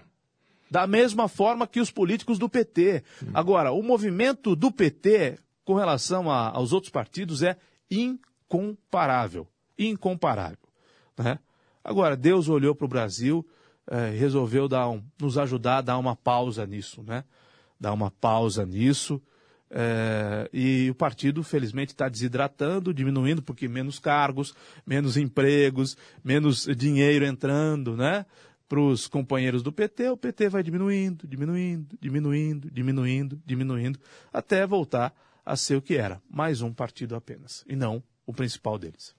[0.74, 3.04] Da mesma forma que os políticos do PT.
[3.32, 7.56] Agora, o movimento do PT com relação a- aos outros partidos é
[7.88, 9.46] incomparável.
[9.78, 10.58] Incomparável.
[11.16, 11.38] né?
[11.84, 13.46] Agora, Deus olhou para o Brasil
[13.88, 17.22] é, resolveu dar um, nos ajudar a dar uma pausa nisso, né?
[17.78, 19.22] Dar uma pausa nisso.
[19.70, 24.54] É, e o partido, felizmente, está desidratando, diminuindo, porque menos cargos,
[24.86, 28.24] menos empregos, menos dinheiro entrando, né?
[28.68, 34.00] Para os companheiros do PT, o PT vai diminuindo, diminuindo, diminuindo, diminuindo, diminuindo,
[34.32, 38.78] até voltar a ser o que era, mais um partido apenas, e não o principal
[38.78, 39.14] deles.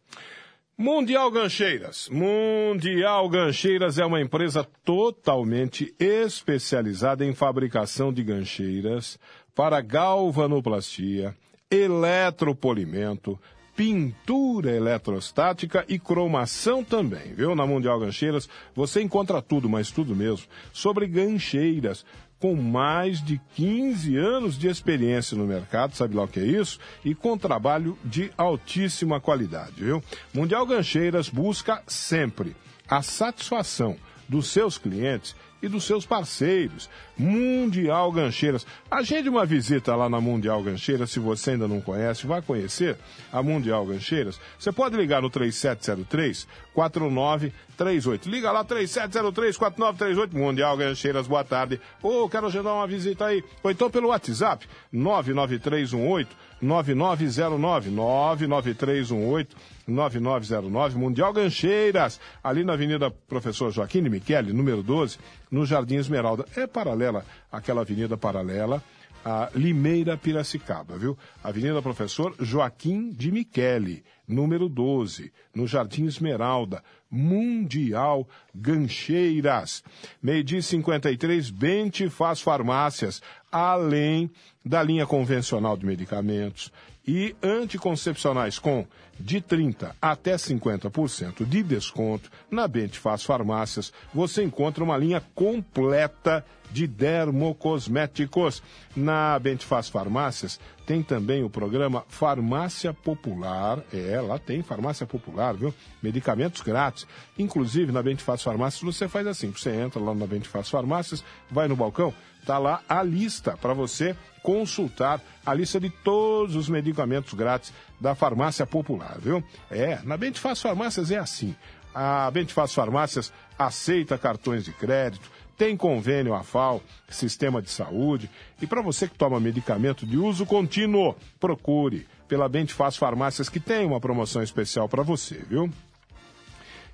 [0.78, 2.10] Mundial Gancheiras.
[2.10, 9.18] Mundial Gancheiras é uma empresa totalmente especializada em fabricação de gancheiras
[9.54, 11.34] para galvanoplastia,
[11.72, 13.40] eletropolimento,
[13.76, 17.56] pintura eletrostática e cromação também, viu?
[17.56, 22.06] Na Mundial Gancheiras você encontra tudo, mas tudo mesmo, sobre gancheiras,
[22.40, 26.80] com mais de 15 anos de experiência no mercado, sabe lá o que é isso?
[27.04, 30.04] E com trabalho de altíssima qualidade, viu?
[30.34, 32.56] Mundial Gancheiras busca sempre
[32.88, 33.98] a satisfação
[34.28, 36.90] dos seus clientes e dos seus parceiros.
[37.18, 38.66] Mundial Gancheiras.
[38.90, 42.98] Agende uma visita lá na Mundial Gancheiras, se você ainda não conhece, vai conhecer
[43.32, 44.40] a Mundial Gancheiras.
[44.60, 48.30] Você pode ligar no 3703 4938.
[48.30, 51.28] Liga lá 3703 4938 Mundial Gancheiras.
[51.28, 51.80] Boa tarde.
[52.02, 53.44] Ou oh, quero agendar uma visita aí.
[53.64, 59.56] Ou então pelo WhatsApp 99318 9909 99318
[59.88, 65.18] 9909 Mundial Gancheiras, ali na Avenida Professor Joaquim de Michele, número 12,
[65.52, 66.46] no Jardim Esmeralda.
[66.56, 68.82] É paralela àquela avenida paralela
[69.26, 71.18] a Limeira Piracicaba, viu?
[71.44, 79.84] Avenida Professor Joaquim de Michele, número 12, no Jardim Esmeralda, Mundial Gancheiras.
[80.22, 83.22] Meio-dia 53, Bente faz farmácias,
[83.52, 84.30] além
[84.64, 86.72] da linha convencional de medicamentos
[87.08, 88.86] e anticoncepcionais com
[89.20, 96.86] de 30% até 50% de desconto na Bentifaz Farmácias, você encontra uma linha completa de
[96.88, 98.62] dermocosméticos.
[98.96, 103.82] Na Bentifaz Farmácias tem também o programa Farmácia Popular.
[103.94, 105.74] É, lá tem Farmácia Popular, viu?
[106.02, 107.08] Medicamentos grátis.
[107.38, 111.76] Inclusive, na Bentifaz Farmácias, você faz assim: você entra lá na Bentifaz Farmácias, vai no
[111.76, 112.14] balcão,
[112.46, 114.16] tá lá a lista para você
[114.46, 119.44] consultar a lista de todos os medicamentos grátis da farmácia popular, viu?
[119.72, 121.56] É, na Bentifaz Farmácias é assim.
[121.94, 128.30] A Bentifaz Farmácias aceita cartões de crédito, tem convênio AFAL, Sistema de Saúde,
[128.62, 133.84] e para você que toma medicamento de uso contínuo, procure pela Bentifaz Farmácias que tem
[133.84, 135.72] uma promoção especial para você, viu?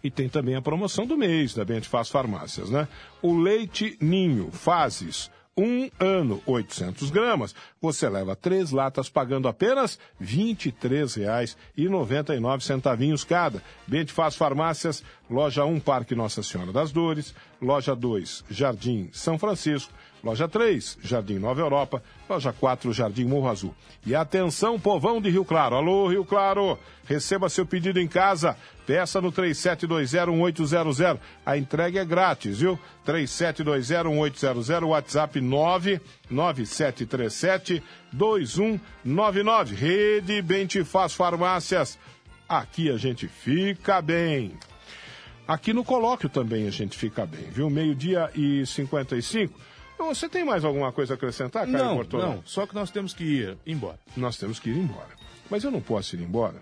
[0.01, 2.87] E tem também a promoção do mês da Bentifaz Farmácias, né?
[3.21, 5.29] O leite ninho, fases
[5.61, 13.63] um ano, 800 gramas, você leva três latas pagando apenas R$ 23,99 cada.
[14.07, 19.93] Faz Farmácias, loja 1, Parque Nossa Senhora das Dores, loja 2, Jardim São Francisco,
[20.23, 23.73] loja 3, Jardim Nova Europa, loja 4, Jardim Morro Azul.
[24.05, 25.75] E atenção, povão de Rio Claro.
[25.75, 26.79] Alô, Rio Claro!
[27.05, 28.55] Receba seu pedido em casa.
[28.85, 31.19] Peça no 37201800.
[31.45, 32.77] A entrega é grátis, viu?
[33.05, 39.75] 37201800, WhatsApp 99737 2199.
[39.75, 41.99] Rede Bentifaz Farmácias.
[42.47, 44.53] Aqui a gente fica bem.
[45.47, 47.69] Aqui no colóquio também a gente fica bem, viu?
[47.69, 49.70] Meio-dia e 55.
[50.01, 52.41] Então, você tem mais alguma coisa a acrescentar, Caio Não, não.
[52.43, 53.99] Só que nós temos que ir embora.
[54.17, 55.09] Nós temos que ir embora.
[55.47, 56.59] Mas eu não posso ir embora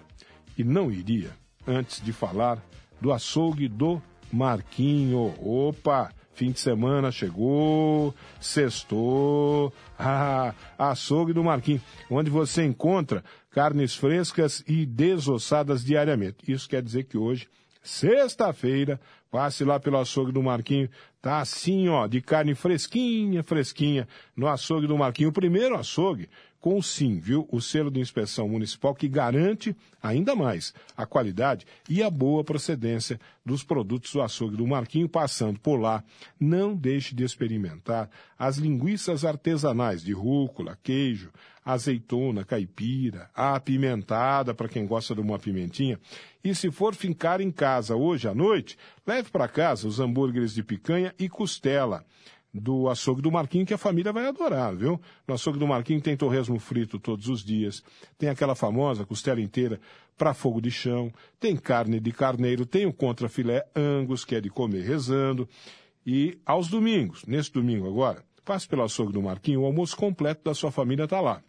[0.58, 1.32] e não iria
[1.66, 2.62] antes de falar
[3.00, 5.34] do açougue do Marquinho.
[5.40, 6.12] Opa!
[6.34, 14.86] Fim de semana chegou, sextou, ah, açougue do Marquinho, onde você encontra carnes frescas e
[14.86, 16.40] desossadas diariamente.
[16.46, 17.48] Isso quer dizer que hoje,
[17.90, 19.00] sexta-feira,
[19.32, 20.90] passe lá pelo açougue do Marquinho,
[21.22, 25.30] tá assim, ó, de carne fresquinha, fresquinha, no açougue do Marquinho.
[25.30, 26.30] O primeiro açougue
[26.60, 27.48] com SIM, viu?
[27.52, 33.20] O selo de inspeção municipal que garante ainda mais a qualidade e a boa procedência
[33.46, 35.10] dos produtos do açougue do Marquinho.
[35.10, 36.04] Passando por lá,
[36.40, 41.32] não deixe de experimentar as linguiças artesanais de rúcula, queijo,
[41.74, 46.00] azeitona, caipira, a apimentada para quem gosta de uma pimentinha.
[46.44, 50.64] E se for ficar em casa hoje à noite, leve para casa os hambúrgueres de
[50.64, 52.06] picanha e costela
[52.54, 55.00] do açougue do Marquinho que a família vai adorar, viu?
[55.28, 57.84] No açougue do Marquinho tem torresmo frito todos os dias,
[58.18, 59.80] tem aquela famosa costela inteira
[60.18, 64.50] para fogo de chão, tem carne de carneiro, tem o contrafilé angus, que é de
[64.50, 65.48] comer rezando,
[66.06, 70.56] e aos domingos, nesse domingo agora, passe pelo açougue do Marquinho, o almoço completo da
[70.56, 71.44] sua família está lá.